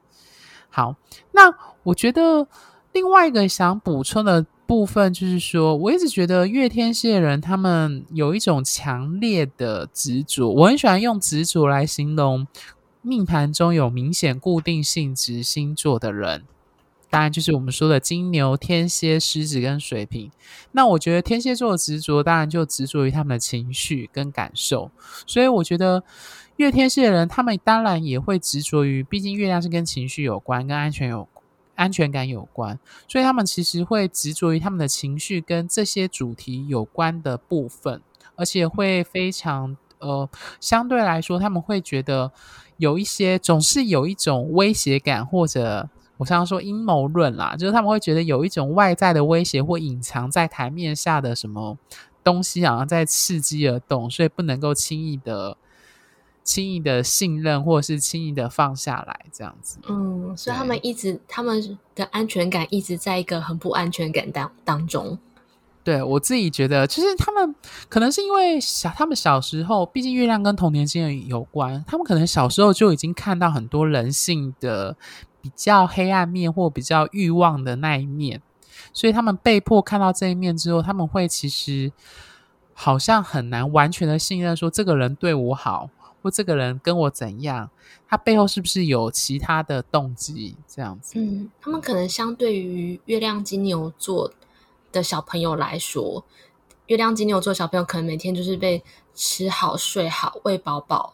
[0.70, 0.96] 好，
[1.34, 2.48] 那我觉得
[2.94, 12.48] 另外一个想补充的部分就是说，我一直觉得月天蝎的人他们有一种强烈的执着，我很喜欢用执着来形容
[13.02, 16.44] 命盘中有明显固定性质星座的人。
[17.18, 20.32] 当然，就是我们说的金牛、天蝎、狮子跟水瓶。
[20.74, 24.92] 那我觉得天蝎座的执着，当然就执着于他们的情绪跟感受。
[25.26, 26.04] 所以我觉得
[26.58, 31.28] 月天蝎的人，他们当然也会执着于，毕竟月亮是跟情绪有关，跟安全有
[31.74, 32.78] 安全感有关，
[33.08, 38.00] 所以他们其实会执着于他们的情绪跟这些主题有关的部分，
[38.36, 42.32] 而且会非常呃，相对来说，他们会觉得
[42.78, 45.90] 有一些总是有一种威胁感或者。
[46.18, 51.78] 我常常说阴谋论啦，就是他们会觉得有一种外在的威胁或隐藏在台面下的什么
[52.24, 55.58] 东西，好像在伺机而动，所以不能够轻易的
[56.44, 59.80] 轻易的信任，或者是轻易的放下来，这样子。
[59.88, 65.18] 嗯，所以他们一直他们的安全感一直在一个很不安全感当当中。
[65.84, 67.56] 对，我自己觉得，其实他们
[67.88, 74.98] 可能是因为小，他们小时候，毕竟月亮跟童年经验有关，他们可能小时候就已经看到很多人性的
[75.48, 78.42] 比较黑暗面或比较欲望的那一面，
[78.92, 81.92] 所以他们被迫看到这一面之后，他们会其实
[82.74, 85.90] 好像很难完全的信任说这个人对我好，
[86.22, 87.70] 或这个人跟我怎样，
[88.10, 90.58] 他背后是不是有其他的动机？
[90.68, 94.34] 这样子，嗯，他们可能相对于月亮金牛座。
[94.90, 96.24] 的小朋友来说，
[96.88, 98.82] 月亮金牛座小朋友可能每天就是被
[99.14, 101.14] 吃好、睡好、喂饱饱，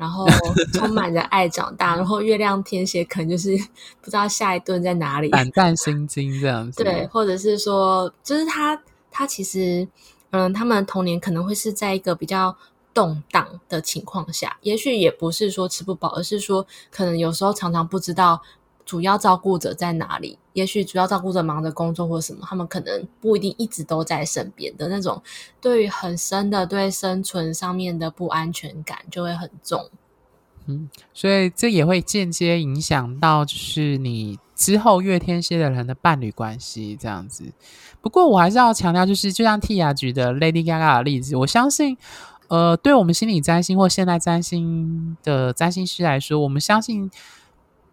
[0.00, 0.26] 然后
[0.72, 1.94] 充满着爱长大。
[1.94, 3.54] 然后月亮天蝎可能就是
[4.00, 6.82] 不知道下一顿在哪里，胆战心惊这样子。
[6.82, 9.86] 对，或者是说，就是他他其实，
[10.30, 12.56] 嗯，他们童年可能会是在一个比较
[12.94, 18.40] 动荡的情况下，也许也不是说吃不饱，而是说可能有时候常常不知道。
[18.86, 20.36] 主要照顾者在哪里？
[20.52, 25.22] 也许主要照顾者忙着工作或什么，他们可能不一定一直都在身边的那种，
[25.60, 29.88] 对于很深的对生存上面的不安全感就会很重。
[30.66, 37.52] 嗯，所以这也会间接影响到就是你之后月天蝎的人的伴侣关系这样子。
[38.00, 41.96] 不过我还是要强调，就是就像 Tia 举的 Lady Gaga 的例子，我相信，
[42.48, 47.08] 呃，对我们心理占星或现代占星的占星师来说，我们相信。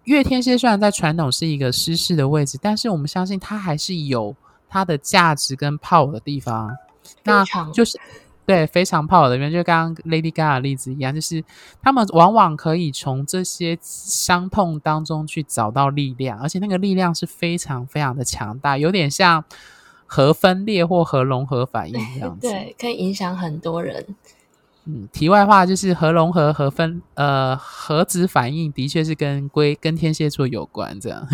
[0.08, 4.34] 月天蝎虽然在传统是一个失势的位置，但是我们相信它还是有
[4.70, 6.74] 它的价值跟 power 的地方。
[7.24, 7.44] 那
[7.74, 8.00] 就是
[8.46, 11.44] 对非常 power 的就刚刚 Lady Gaga 的例子一样，就是
[11.82, 19.44] 他们往往可以从这些伤痛当中去找到力量，而且那个力量是非常非常的强大，有点像
[20.06, 22.48] 核分裂或核融合反应这样子。
[22.50, 24.16] 对，可以影响很多人。
[24.88, 31.28] 嗯，题外话就是核融合、核分呃核子反应的确是跟归跟天蝎座有关，这样。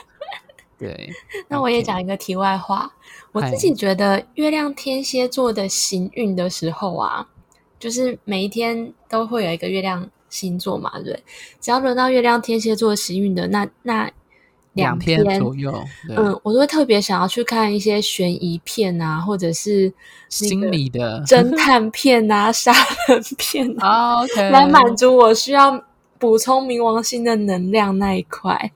[0.78, 1.10] 对，
[1.48, 2.90] 那我也讲一个题外话，
[3.32, 7.26] 我自己觉得月亮天蝎座的行运的时候啊，
[7.78, 11.22] 就是每一天都会有一个月亮星座嘛，对，
[11.60, 14.10] 只要轮到月亮天蝎座行运的那那。
[14.74, 19.92] 两天，天左右，嗯，我都会特别想要去看一些悬疑片啊，或者是
[20.28, 22.72] 心理的侦探片啊、 杀
[23.08, 24.50] 人片啊，oh, okay.
[24.50, 25.82] 来满足我需要
[26.18, 28.72] 补充冥王星的能量那一块。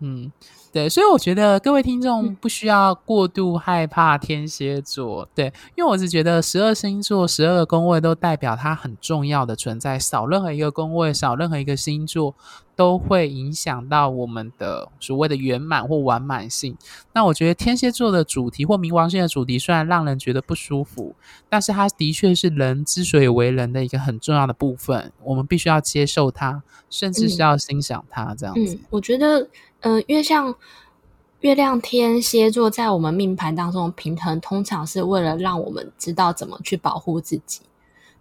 [0.00, 0.32] 嗯。
[0.70, 12.34] 对，所以我觉得各位听众不需要过度害怕天蝎座，嗯、对，因为我是觉得十二星座十二个宫位都代表它很重要的存在，少任何一个宫位，少任何一个星座，
[12.76, 16.76] 都会影响到我们的所谓的圆满或完满性。
[17.14, 21.14] 那我觉得天蝎座的主题或冥王星的主题虽然让人觉得不舒服，
[21.48, 28.74] 但是它的确是人之所以为人的一个很重要的部分，我们必须要接受它，甚至是要欣赏它，这样子。
[28.74, 29.48] 嗯，我觉得。
[29.80, 30.54] 嗯、呃，因为像
[31.40, 37.60] 月亮天蝎座在我们命盘当中平衡，通常是为了让我们知道怎么去保护自己。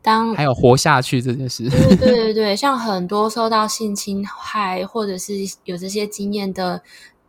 [0.02, 5.34] 当还有活下去这件事，对 对对对，像很多受到性侵害或者是
[5.66, 6.82] 有这些经验的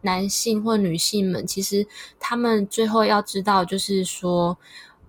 [0.03, 1.85] 男性或女性们，其实
[2.21, 4.57] 他们最后要知道，就是说，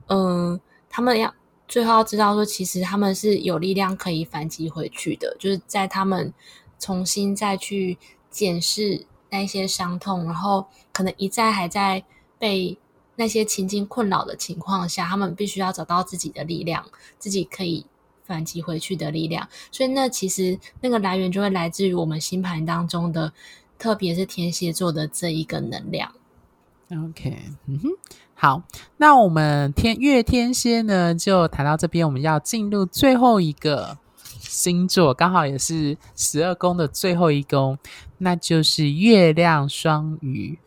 [0.08, 1.32] 嗯、呃，他们要
[1.68, 6.34] 最后要知道说，其实他们是有力量可以反击回去的，就是在他们
[6.80, 8.00] 重新再去
[8.40, 9.06] 检视。
[9.32, 12.04] 那些伤痛，然后可能一再还在
[12.40, 12.76] 被
[13.16, 16.84] 那些情境困扰的情况下，他们必须要找到自己的力量，
[17.20, 17.86] 自己可以
[18.26, 19.48] 反击回去的力量。
[19.72, 23.32] 所以，那其实那个来源就会来自于我们星盘当中的，
[23.78, 26.12] 特别是天蝎座的这一个能量。
[26.92, 27.90] OK，嗯哼，
[28.34, 28.64] 好，
[28.98, 34.00] 那我们天月天蝎呢，就谈到这边，我们要进入最后一个。
[34.42, 37.78] 星座刚好也是十二宫的最后一宫，
[38.20, 40.58] 那就是月亮双鱼。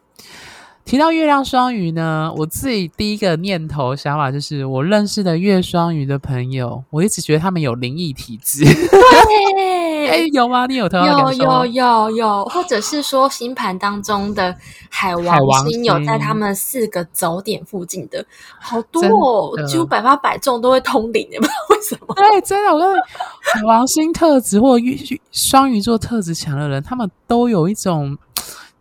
[0.85, 8.65] 提到月亮双鱼呢，我自己第一个念头想法就是，我认识的月双鱼的朋友，我一直觉得他们有灵异体质。
[10.13, 10.67] 对，哎，有吗？
[10.67, 11.67] 你有同样感受吗？
[11.67, 14.55] 有有有有，或者是说星盘当中的
[14.89, 18.25] 海王星有在他们四个走点附近的，
[18.61, 22.15] 好多哦，几乎百发百中都会通灵， 不知道为什么。
[22.15, 22.99] 对，真的，我跟你
[23.41, 24.97] 海王星特质或月
[25.31, 28.17] 双鱼座特质强的人，他们都有一种。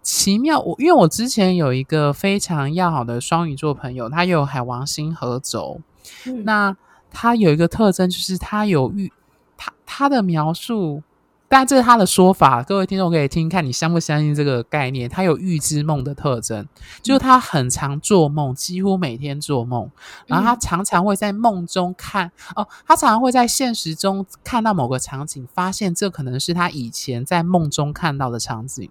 [0.03, 5.79] 奇妙，我因为我之前有一个非常要好的双鱼座朋友，他有海王星合轴，
[6.25, 6.75] 嗯、那
[7.11, 9.13] 他有一个特征，就是他有遇
[9.55, 11.03] 他他的描述
[11.51, 15.09] 但这是他的说法，各位听众可以听看，你相不相信这个概念？
[15.09, 16.65] 他有预知梦的特征，
[17.01, 19.91] 就是他很常做梦，几乎每天做梦，
[20.27, 28.89] 然后他常常会在梦中看哦，他常常会在现实中看到某个场景，发现这可能是他以前在梦中看到的场景。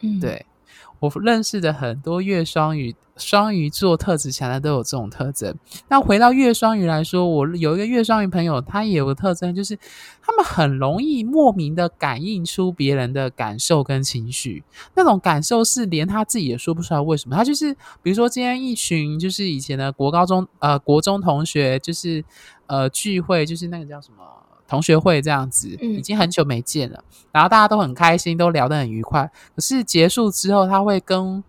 [0.00, 0.44] 嗯，对。
[1.00, 5.54] 我认识的很多月双鱼、双鱼座特质强的都有这种特征。
[5.88, 9.78] 那回到月双鱼来说，我有一个月双鱼朋友，他也有个特征，就是
[10.22, 14.64] 他们很容易莫名的感应出别人的感受跟情绪。
[14.94, 17.36] 那种感受是连他自己也说不出来为什么。
[17.36, 22.24] 他就是，比如说今天一群就是以前的国高中呃国中同学，就是
[22.66, 24.24] 呃聚会，就是那个叫什么？
[24.74, 29.30] 同学会这样子，已经很久没见了，嗯，然后大家都很开心，都聊得很愉快。
[29.54, 31.42] 可是结束之后，他会跟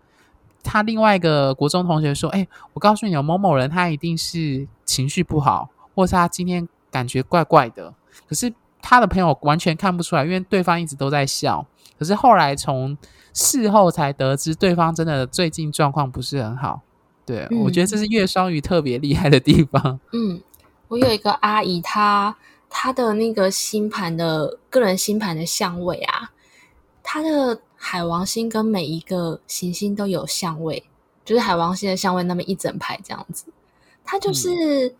[0.62, 7.92] 他另外一个国中同学说：“哎，我告诉你，有某某人，他一定是情绪不好，或是他今天感觉怪怪的。”
[8.28, 11.66] 可是他的朋友完全看不出来，因为对方一直都在笑。
[11.98, 12.96] 可是后来从
[13.32, 16.82] 事后才得知，对方真的最近状况不是很好。
[17.24, 19.98] 对，嗯，我觉得这是月双鱼特别厉害的地方。
[20.12, 20.40] 嗯，
[20.88, 22.36] 我有一个阿姨，她。
[22.68, 26.30] 他的那个星盘的个人星盘的相位啊，
[27.02, 30.84] 他的海王星跟每一个行星都有相位，
[31.24, 33.46] 就是海王星的相位那么一整排这样子。
[34.04, 34.94] 他就是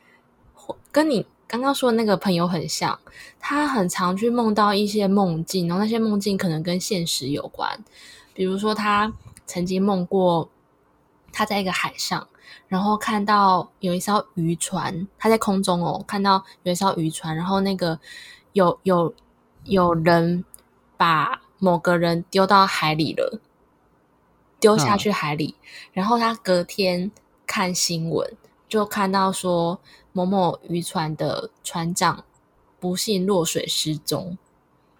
[0.90, 2.98] 跟你刚刚说的那个朋友很像，
[3.38, 7.84] 他很常去梦到一些梦境，然后那些梦境可能跟现实有关，
[8.32, 9.12] 比如说他
[9.46, 10.48] 曾经梦过
[11.32, 12.26] 他在一个海上。
[12.68, 17.98] 然后看到有一艘渔船，他在空中哦，看到有一艘渔船，然后那个
[18.52, 19.14] 有有
[19.64, 20.44] 有人
[20.96, 23.40] 把某个人丢到海里了，
[24.58, 25.56] 丢下去海里。
[25.58, 27.10] 嗯、然后他隔天
[27.46, 28.36] 看新闻，
[28.68, 29.80] 就看到说
[30.12, 32.24] 某某渔船的船长
[32.78, 34.36] 不幸落水失踪。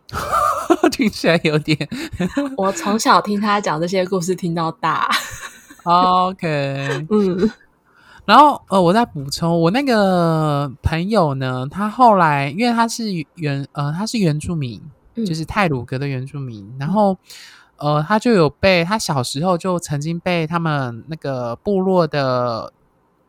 [0.92, 1.76] 听起来有点，
[2.56, 5.10] 我从小听他讲这些故事听到大。
[5.86, 7.50] OK，嗯，
[8.24, 13.04] 然后呃，我再补充，我那个朋友呢，他后来因为他是
[13.36, 14.82] 原呃，他是原住民，
[15.14, 17.16] 嗯、就是泰鲁格的原住民，然后
[17.76, 22.72] 呃，他就有被他小时候就曾经被他们那个部落的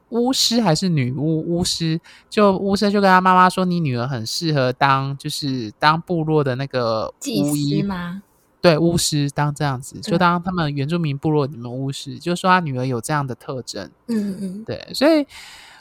[0.09, 1.99] 巫师还是女巫巫师，
[2.29, 7.83] 就巫师就跟他妈妈说，你女儿很适合当就是当部落的那个巫医。
[7.83, 8.23] 吗？
[8.59, 13.89] 对，巫师当这样子，就当他们原住民部落里面巫师，嗯、就说他女儿有这样的特征。
[14.07, 15.25] 嗯嗯，对，所以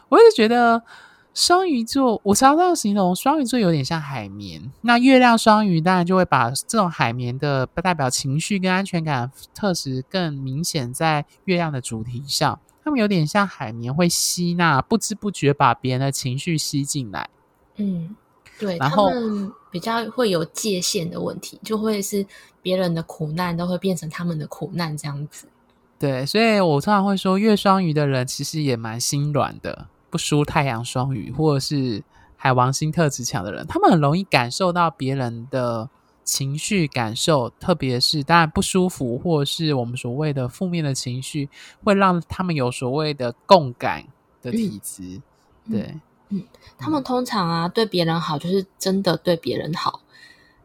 [0.08, 0.82] 我一直觉得
[1.32, 4.70] 双鱼座，我常常形容双鱼座有点像海绵。
[4.82, 12.60] 那月亮双鱼当然就会把这种海绵的代表情绪跟安全感特质更明显在月亮的主题上。
[12.84, 17.28] 他们有点像海绵，会吸纳，不知不觉把别人的情绪吸进来。
[17.76, 18.14] 嗯。
[18.58, 22.26] 对，然后他们比较会有界限的问题，就会是
[22.62, 25.46] 别人的苦难都会变成他们的苦难这样子。
[25.98, 32.02] 对，所以我通常会说，月双鱼的人其实也蛮心软的，不输太阳双鱼或者是
[32.36, 35.88] 海王星特质强的人，他们很容易感受到别人的
[36.22, 41.48] 情绪感受，特别是当然不舒服或者是我们所谓的负面的情绪，
[41.82, 44.04] 会让他们有所谓的共感
[44.42, 45.20] 的体质。
[45.66, 45.94] 嗯、对。
[46.28, 46.44] 嗯嗯，
[46.76, 50.00] 他们通常啊，对别人好就是真的对别人好，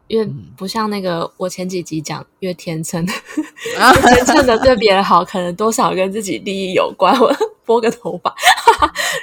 [0.08, 7.18] 因为不像那个我前几集讲越天秤， 天秤的对别人好，可能多少跟自己利益有关。
[7.20, 7.32] 我
[7.64, 8.34] 拨个头发，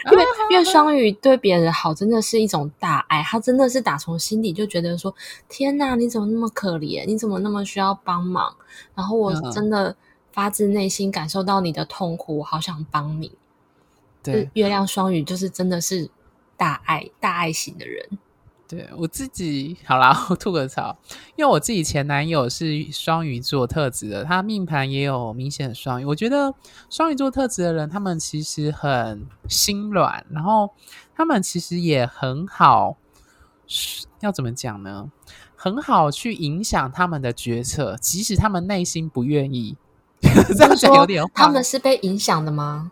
[0.10, 5.14] 因为因为双鱼对别人好真的是一种大爱，他真的是打从心底就觉得说，
[5.50, 7.06] 天哪，你怎么那么可怜？
[7.06, 8.56] 你怎么那么需要帮忙？
[8.96, 9.94] 然后我真的
[10.32, 13.34] 发自内心感受到你的痛苦，我好想帮你。
[14.24, 16.10] 对，月亮双鱼就是真的是。
[16.60, 18.06] 大爱大爱型的人，
[18.68, 20.98] 对我自己好啦，我 吐个槽，
[21.38, 26.06] 因为我自己前男友是双鱼座特质的，他命盘也有明显的双鱼。
[26.06, 26.54] 我觉得
[26.90, 30.72] 双鱼座特质的人，他们其实很心软，然后
[31.16, 32.98] 他们其实也很好，
[34.20, 35.10] 要怎么讲呢？
[35.56, 39.78] 很好去影响他们的决策，即使他们内心不愿意。
[40.22, 42.92] 这样讲有点，他们是被影响的吗？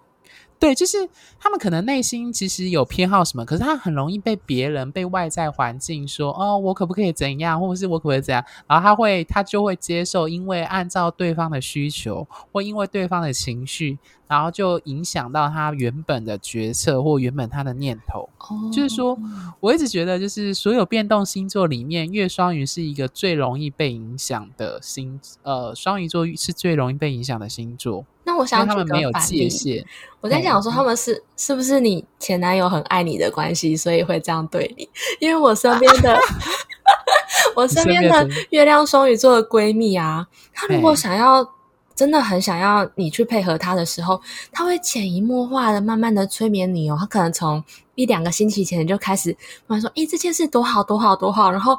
[0.59, 0.97] 对，就是
[1.39, 13.97] 他们可能内心其实有偏好什么，可是他很容易被别人、被外在环境说：“哦，我可不可以怎样，或者是我可不可以怎样？”然后他会，他就会接受，因为按照对方的需求，或因为对方的情绪。
[14.29, 18.73] 然后就影响到他原本的决策或原本他的念头，oh.
[18.73, 19.17] 就是说，
[19.61, 28.05] 我一直觉得，就是所有变动星座里面，月双鱼是一个最容易被影响的星，呃，双鱼座是最容易被影响的星座。
[28.38, 29.83] 那我想他们没有界限。
[30.21, 34.88] 我在想说，他们是、嗯、是不是你前男友很爱你的关系，所以会这样对你？
[35.19, 36.17] 因为我身边的。
[37.55, 41.49] 我身边的月亮双鱼座的闺蜜啊，她如果想要。
[41.95, 44.21] 真的很想要你去配合她的时候，
[44.51, 46.95] 她会潜移默化的慢慢的催眠你哦。
[46.99, 47.63] 她可能从
[47.95, 49.31] 一两个星期前就开始
[49.65, 51.75] 慢慢说：“诶，这件事多好多好多好。”然后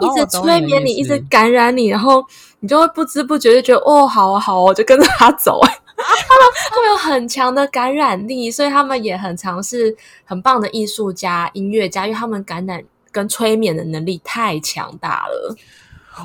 [0.00, 2.20] 一直催眠你，哦、一直感染你，然后
[2.58, 5.60] 你就会不知不觉就觉得哦，好啊好啊，我就跟着他走。
[6.02, 15.56] 他们会有很强的感染力，所以他们也很尝试很棒的艺术家、音乐家，因为他们感染跟催眠的能力太强大了。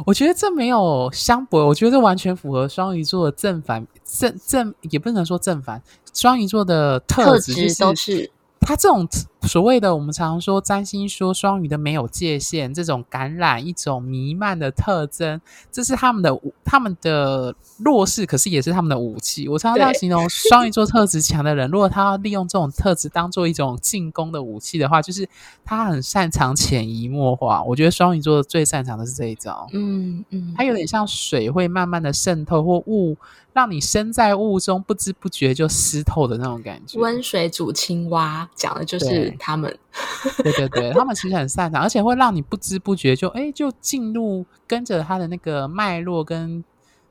[0.06, 5.82] 我觉得这没有相悖，我觉得这完全符合双鱼座的正反正正，也不能说正反，
[6.14, 8.32] 双鱼座的特质、就是、都是。
[8.60, 9.08] 他这种
[9.46, 15.40] 所谓的我们常常说占星说双鱼的没有界限，这种感染一种弥漫的特征，
[15.72, 19.48] 这是他们的他们的弱势，可是也是他们的武器。
[19.48, 25.28] 我常常这样形容双鱼座特质强的人，如果他要利用这种特质当做一种进攻的武器的话，就是
[25.64, 27.64] 他很擅长潜移默化。
[27.64, 29.68] 我觉得双鱼座最擅长的是这一招。
[29.74, 33.16] 嗯嗯，它有点像水会慢慢的渗透或雾。
[33.54, 37.00] 让你身在雾中，不知不觉就湿透的那种感觉。
[37.00, 39.78] 温水煮青蛙，讲的就是他们。
[40.44, 46.64] 对对对，他们其实很擅长，而且会让你不知不觉就哎，就进入跟着他的那个脉络跟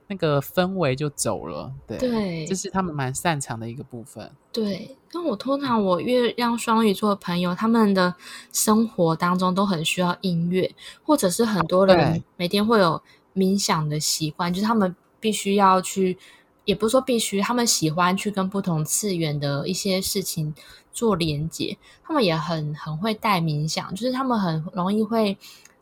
[0.08, 1.72] 那个氛围就走了。
[1.86, 4.30] 对，对，这是他们蛮擅长的一个部分。
[4.52, 8.14] 对，那我通常我月亮双鱼座的朋友，他们的
[8.52, 13.00] 生活当中都很需要音乐，或者是很多人每天会有
[13.34, 14.94] 冥想的习惯，就是他们。
[15.20, 16.18] 必须要去，
[16.66, 20.54] 也不是说必须，他们喜欢去跟不同次元的一些事情
[20.94, 21.76] 做连接。
[22.02, 25.36] 他们也很很会带冥想，就是他们很容易会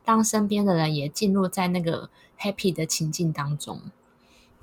[0.05, 2.11] 让身边的人也进入在那个
[2.41, 3.81] happy 的情境当中。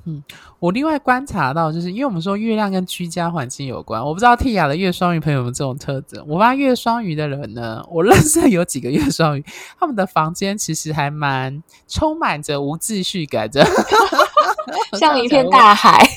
[0.05, 0.23] 嗯，
[0.59, 6.23] 我另外观察到，就是因为我们说月亮跟居家环境有关，我不知道 Tia 的月双鱼朋友们这种特征。
[6.25, 9.43] 我发现月双鱼的人呢，我认识有几个月双鱼，
[9.77, 13.63] 他们的房间其实还蛮充满着无秩序感的。
[14.97, 16.07] 像一片大海，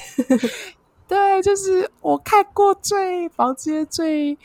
[1.08, 4.38] 对，就是我看过最房间最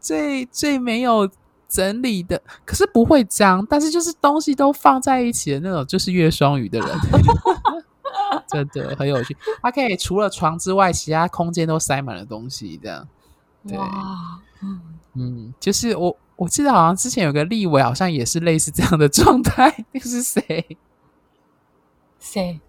[0.00, 1.28] 最最没有
[1.68, 6.88] 整理的，可是不会脏，但是就是东西都放在一起的那种，就是月双鱼的人，
[8.48, 9.36] 真的很有趣。
[9.62, 13.06] 他可以除了床之外，其他空间都塞满了东西，这样。
[13.66, 13.78] 对，
[14.62, 14.80] 嗯，
[15.14, 20.76] 嗯，就是我我记得好像之前有个立委，好像也是类似这样的状态， 那个是谁？
[22.18, 22.60] 谁？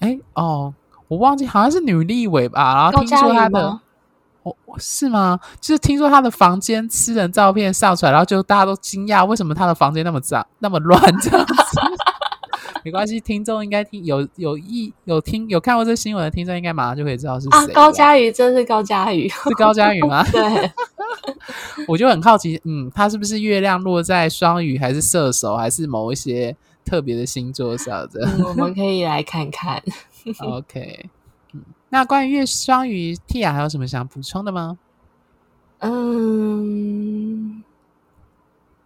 [0.00, 0.74] 哎哦，
[1.08, 3.80] 我忘记好像是女立委吧，然后听说她的，
[4.42, 5.38] 我、哦、是吗？
[5.60, 11.54] 就是听说她的房间私人照片上出来，然后就大家都惊讶，为什么她的房间那么脏、那么乱这样子？
[12.84, 17.58] 没关系，听众应该听有有意有听有看过这新闻的听众，应该马上就可以知道是谁。
[17.58, 20.24] 啊，高嘉瑜真是高嘉瑜，是高嘉瑜吗？
[20.30, 20.72] 对，
[21.88, 26.56] 我就很好奇，嗯，他是不是月亮落在双鱼，还是射手，还是某一些？
[26.86, 29.82] 特别的星座啥的、嗯，我们可以来看看。
[30.38, 31.10] OK，
[31.52, 34.78] 嗯，那关于月双鱼，Tia 还有什么想补充的吗？
[35.80, 37.62] 嗯，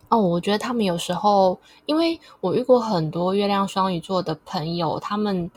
[0.09, 5.51] 哦，我觉得他们有时候，因为我遇过很多月亮双鱼座的朋友，他们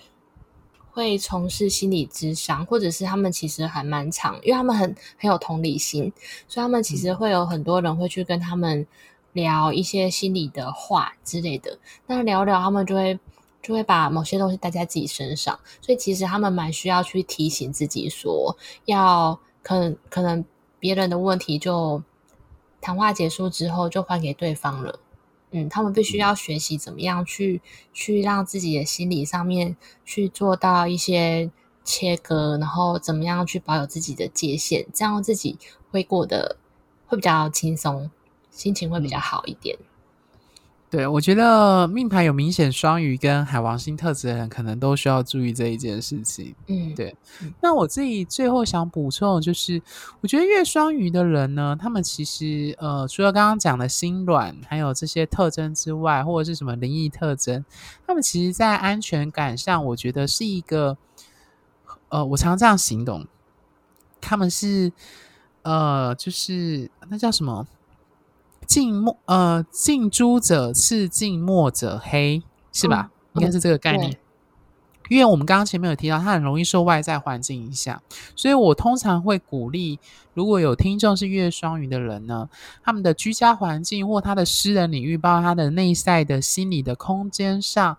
[0.91, 6.11] 会从事心理咨商，或者是他们其实还蛮长，因为他们很很有同理心，
[6.49, 8.85] 所以他们其实会有很多人会去跟他们。
[9.33, 11.77] 聊一些心里的话之类的，
[12.07, 13.19] 那聊聊他们就会
[13.61, 18.55] 就会把某些东西带在自己身上，所以其实他们蛮需要去提醒自己说，
[18.85, 20.43] 要可能可能
[20.79, 22.03] 别人的问题就
[22.81, 24.99] 谈话结束之后就还给对方了，
[25.51, 27.61] 嗯，他们必须要学习怎么样去
[27.93, 31.49] 去让自己的心理上面去做到一些
[31.85, 35.57] 切割，然后怎么样去保有自己的界限，这样自己
[35.91, 36.57] 会过得
[37.07, 38.11] 会比较轻松。
[38.53, 39.77] 心情会比较好一点。
[40.89, 46.53] 对，我觉得命盘有明显双鱼跟海王星特质的人，可能都需要注意这一件事情。
[46.67, 47.15] 嗯，对。
[47.61, 49.81] 那我自己最后想补充的就是，
[50.21, 57.65] 我觉得月双鱼的人呢，他们其实呃，除了刚刚讲的心软，还有这些特征之外，或者是什么灵异特征，
[58.05, 60.95] 他们其实在安全感上，我觉得是一个
[62.09, 63.25] 呃，我常常这样形容，
[64.21, 64.93] 他们是
[65.63, 67.65] 呃，就是那叫什么？
[68.73, 73.11] 近墨呃，近朱者赤，近墨者黑，是吧？
[73.33, 74.17] 嗯、应该是这个概念。
[75.09, 78.01] 因为我们刚刚前面有提到，他很容易受外在环境影响，
[78.35, 79.99] 所以我通常会鼓励，
[80.33, 82.49] 如果有听众是月双鱼的人呢，
[82.83, 87.97] 他们的居家环境或他的私人领域，包括他的内在的心理的空间上，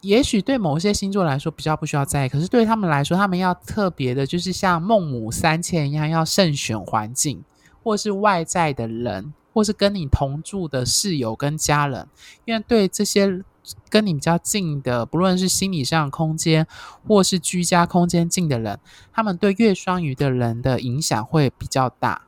[0.00, 7.42] 也许对某些星座来说比较不需要在意，可是对他们来说，他们要特别的，就是像孟母三迁一样，要慎选环境。
[7.88, 12.06] 或是外在的人，或是跟你同住的室友跟家人，
[12.44, 13.42] 因为对这些
[13.88, 16.66] 跟你比较近的，不论是心理上空间
[17.06, 18.78] 或是居家空间近的人，
[19.10, 22.26] 他们对月双鱼的人的影响会比较大。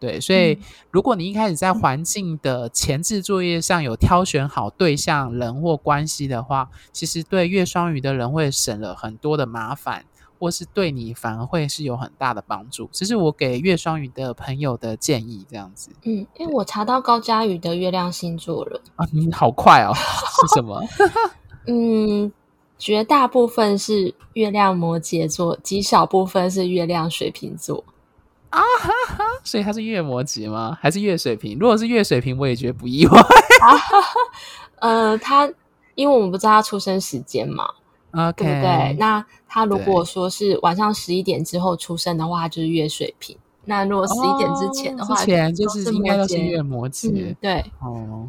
[0.00, 0.58] 对，所以
[0.90, 10.06] 如果你一开始在环境的前置作业上有挑选好对象、人或关系的话，其实对月双鱼的人会省了很多的麻烦，
[10.42, 12.88] 或是对你反而会是有很大的帮助。
[12.90, 15.90] 这是我给月双鱼的朋友的建议，这样子。
[16.02, 20.82] 嗯，因为我查到高嘉宇的月亮星座了啊，你好快哦，是什么？
[21.68, 22.32] 嗯，
[22.76, 27.84] 绝大部分是月亮摩羯座，极少部分是月亮水瓶座。
[28.50, 29.24] 啊哈哈！
[29.44, 30.76] 所以他是月摩羯吗？
[30.82, 31.56] 还是月水瓶？
[31.60, 33.16] 如果是月水瓶，我也觉得不意外。
[33.20, 34.18] 啊哈哈！
[34.80, 35.48] 呃，他
[35.94, 37.64] 因为我们不知道他出生时间嘛
[38.12, 38.96] ，okay, 对不对？
[38.98, 43.36] 那他如果说是晚上十一点之后出生的话，就是月水瓶。
[43.64, 47.10] 那如果十一点之前的话，之前就是应该都是月摩羯。
[47.14, 48.28] 嗯、对哦，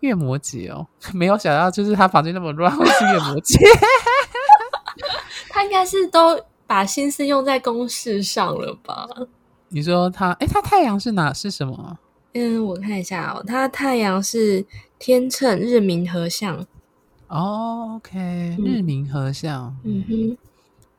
[0.00, 3.58] 月摩羯哦， 没有想到就是他房间那么乱， 会是月摩羯。
[5.48, 6.40] 他应该是都。
[6.70, 9.04] 把心思用在公事上了吧？
[9.70, 11.32] 你说他，哎，他太阳是哪？
[11.34, 11.98] 是什么？
[12.34, 14.64] 嗯，我看一下哦，他太阳是
[14.96, 16.64] 天秤日明合相。
[17.30, 20.36] 哦，OK，日明合相，嗯哼，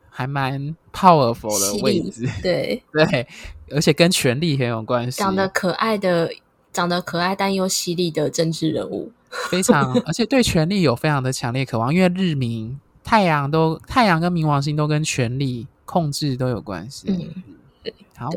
[0.10, 3.28] 还蛮 powerful 的位置，对 对，
[3.70, 5.20] 而且跟权力很有关系。
[5.20, 6.32] 长得可爱的，
[6.72, 9.12] 长得可爱但又犀利的政治人物，
[9.52, 12.80] 非常，而且对权力有非常的强烈渴望，因为日明。
[13.04, 17.08] 太阳都太阳跟冥王星都跟权力控制都有关系。
[17.10, 18.30] 嗯，好，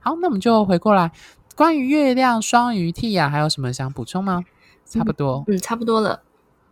[0.00, 1.12] 好，那我们就回过来，
[1.54, 4.44] 关于月亮双鱼 Tia 还有什么想补充吗？
[4.84, 6.20] 差不多，嗯，差不多了。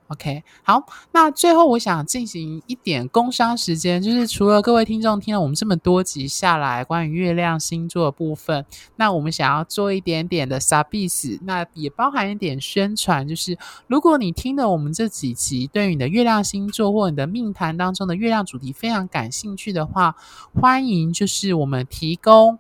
[0.09, 0.83] OK，好，
[1.13, 8.65] 那最后我想进行一点工商时间，就是除了各位听众听了我们这么多集下来关于月亮星座的部分，
[8.97, 20.17] 那我们想要做一点点的 service，那也包含一点宣传，就是如果你听了我们这几集，对于你的月亮星座或你的命盘当中的月亮主题非常感兴趣的话，
[20.55, 22.59] 欢迎就是我们提供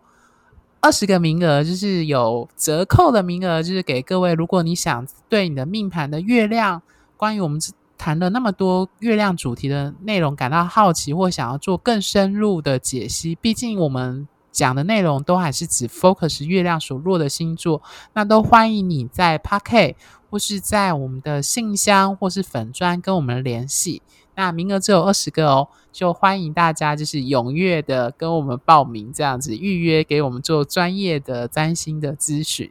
[0.81, 6.83] 二十个名额，就是有折扣的名额，就是给各位，如果你想对你的命盘的月亮。
[7.19, 7.61] 关于我们
[7.99, 17.83] 谈了那么多月亮主题的内容，感到好奇或想要做更深入的解析，毕竟我们讲的内容都还是指 focus 月亮所落的星座，
[18.15, 19.97] 那都欢迎你在 Podcast
[20.31, 24.01] 或是在我们的信箱或是粉专跟我们联系。
[24.37, 32.71] 那名额只有二十个哦，就欢迎大家就是踊跃的跟我们报名，这样子预约给我们做专业的占星的咨询。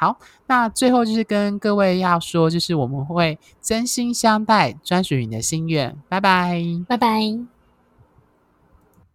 [0.00, 5.94] 好，那最后就是跟各位要说，就是我们会真心相待，专属你的心愿。
[6.08, 7.59] 拜拜，拜拜。